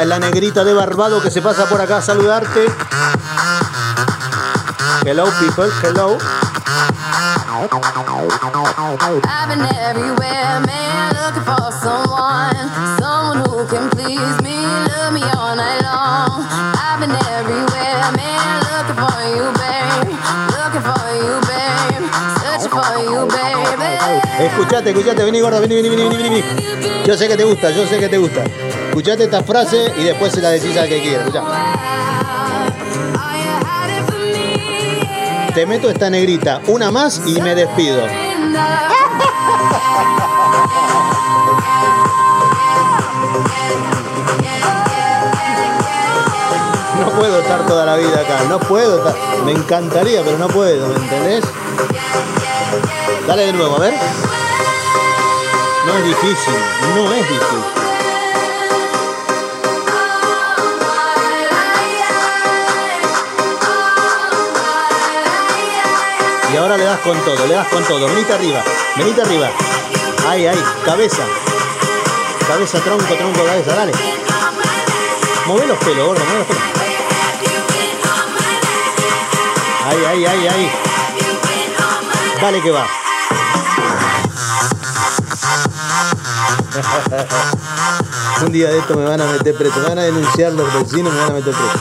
[0.02, 2.66] Es la negrita de Barbado que se pasa por acá a saludarte.
[5.04, 5.70] Hello, people.
[5.82, 6.18] Hello.
[9.26, 12.56] I've been everywhere, man, looking for someone,
[12.98, 16.44] someone who can please me, love me all night long.
[16.74, 20.08] I've been everywhere, man, looking for you, babe,
[20.58, 22.04] looking for you, babe,
[22.40, 23.64] searching for you, baby.
[24.44, 25.24] Escuchate, escuchate.
[25.24, 25.42] Vení.
[25.42, 27.04] Vení, vení, vení, vení, vení.
[27.06, 28.42] Yo sé que te gusta, yo sé que te gusta.
[28.94, 31.24] Escuchate esta frase y después se la decís al que quiera.
[31.24, 31.42] Escuchá.
[35.52, 36.60] Te meto esta negrita.
[36.68, 38.06] Una más y me despido.
[47.00, 48.44] No puedo estar toda la vida acá.
[48.48, 49.16] No puedo estar.
[49.44, 50.86] Me encantaría, pero no puedo.
[50.86, 51.44] ¿Me entendés?
[53.26, 53.94] Dale de nuevo, a ver.
[55.84, 56.54] No es difícil.
[56.94, 57.83] No es difícil.
[66.54, 68.06] Y ahora le das con todo, le das con todo.
[68.06, 68.62] Venite arriba,
[68.94, 69.50] venite arriba.
[70.28, 71.24] Ahí, ahí, cabeza.
[72.46, 73.90] Cabeza, tronco, tronco, cabeza, dale.
[75.46, 76.62] Move los pelos, gordo, move los pelos.
[79.84, 80.70] Ahí, ahí, ahí, ahí.
[82.40, 82.86] Dale que va.
[88.46, 91.12] Un día de esto me van a meter preso, me van a denunciar los vecinos,
[91.12, 91.80] me van a meter preso.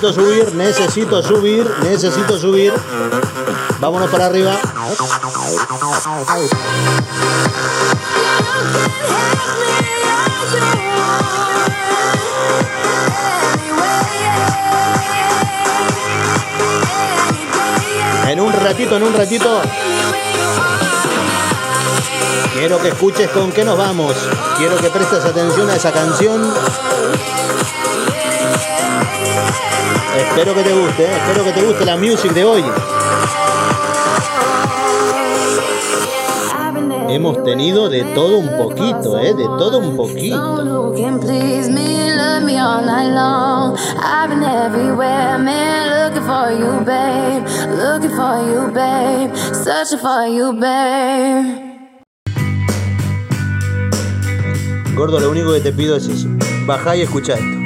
[0.00, 2.72] Necesito subir, necesito subir, necesito subir.
[3.80, 4.58] Vámonos para arriba.
[18.26, 19.60] En un ratito, en un ratito.
[22.54, 24.16] Quiero que escuches con qué nos vamos.
[24.56, 26.40] Quiero que prestes atención a esa canción.
[30.16, 31.16] Espero que te guste, eh.
[31.16, 32.64] espero que te guste la music de hoy.
[37.08, 39.34] Hemos tenido de todo un poquito, ¿eh?
[39.34, 40.36] de todo un poquito.
[54.94, 56.28] Gordo, lo único que te pido es eso.
[56.66, 57.59] Bajá y escuchá esto.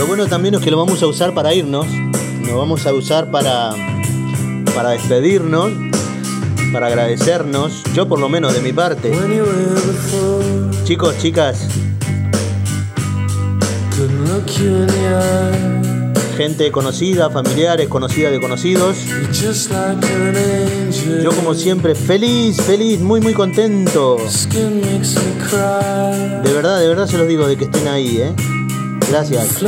[0.00, 1.86] Lo bueno también es que lo vamos a usar para irnos.
[2.46, 3.74] Lo vamos a usar para,
[4.74, 5.72] para despedirnos.
[6.72, 7.82] Para agradecernos.
[7.92, 9.12] Yo por lo menos de mi parte.
[10.84, 11.68] Chicos, chicas,
[16.34, 18.96] gente conocida, familiares, conocidas de conocidos.
[21.22, 24.16] Yo como siempre feliz, feliz, muy muy contento.
[26.42, 28.59] De verdad, de verdad se los digo de que estén ahí, ¿eh?
[29.10, 29.62] Gracias.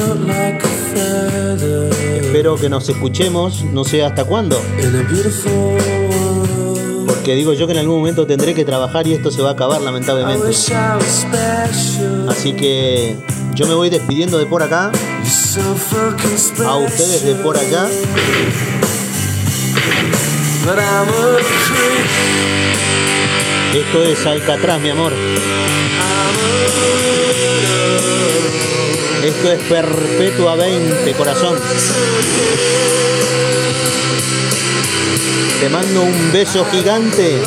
[2.14, 4.62] Espero que nos escuchemos, no sé hasta cuándo.
[7.06, 9.52] Porque digo yo que en algún momento tendré que trabajar y esto se va a
[9.52, 10.48] acabar lamentablemente.
[12.28, 13.16] Así que
[13.54, 14.92] yo me voy despidiendo de por acá.
[16.64, 17.88] A ustedes de por allá.
[20.64, 22.42] But I'm a creep.
[23.74, 25.12] Esto es Alcatraz, mi amor.
[29.22, 31.54] Esto es Perpetua 20, corazón.
[35.60, 37.38] Te mando un beso gigante.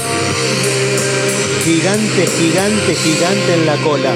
[1.65, 4.15] Gigante, gigante, gigante en la cola.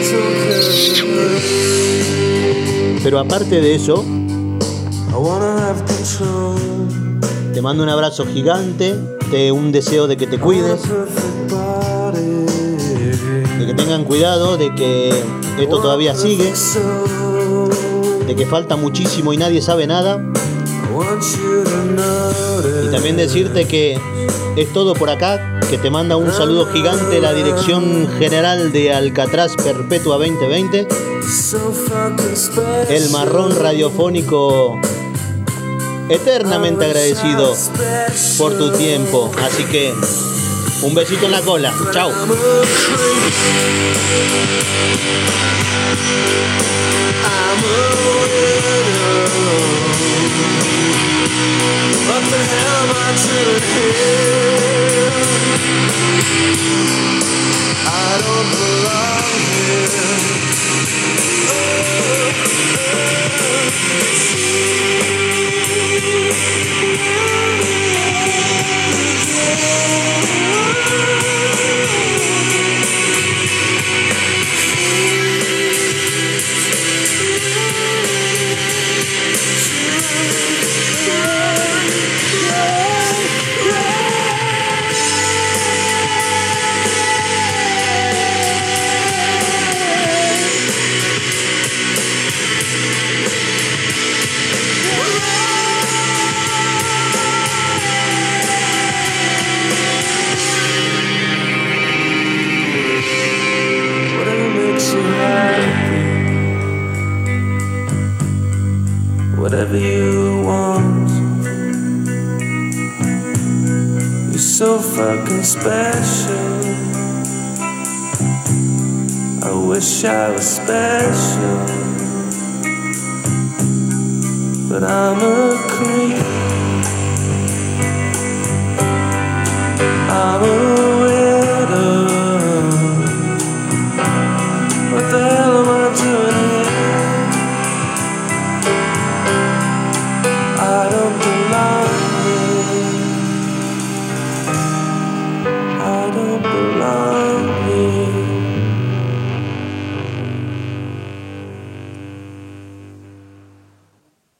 [3.03, 4.05] Pero aparte de eso,
[7.53, 8.95] te mando un abrazo gigante,
[9.31, 10.81] te un deseo de que te cuides,
[13.57, 15.09] de que tengan cuidado, de que
[15.59, 16.53] esto todavía sigue,
[18.29, 20.23] de que falta muchísimo y nadie sabe nada.
[22.85, 23.99] Y también decirte que
[24.55, 29.55] es todo por acá, que te manda un saludo gigante la Dirección General de Alcatraz
[29.55, 30.87] Perpetua 2020,
[31.23, 32.85] So fucking special.
[32.89, 34.79] el marrón radiofónico
[36.09, 37.55] eternamente agradecido
[38.37, 39.31] por tu tiempo.
[39.43, 39.91] Así que
[40.83, 41.73] un besito en la cola.
[41.91, 42.11] Chao.
[53.17, 53.59] to
[56.53, 56.88] him.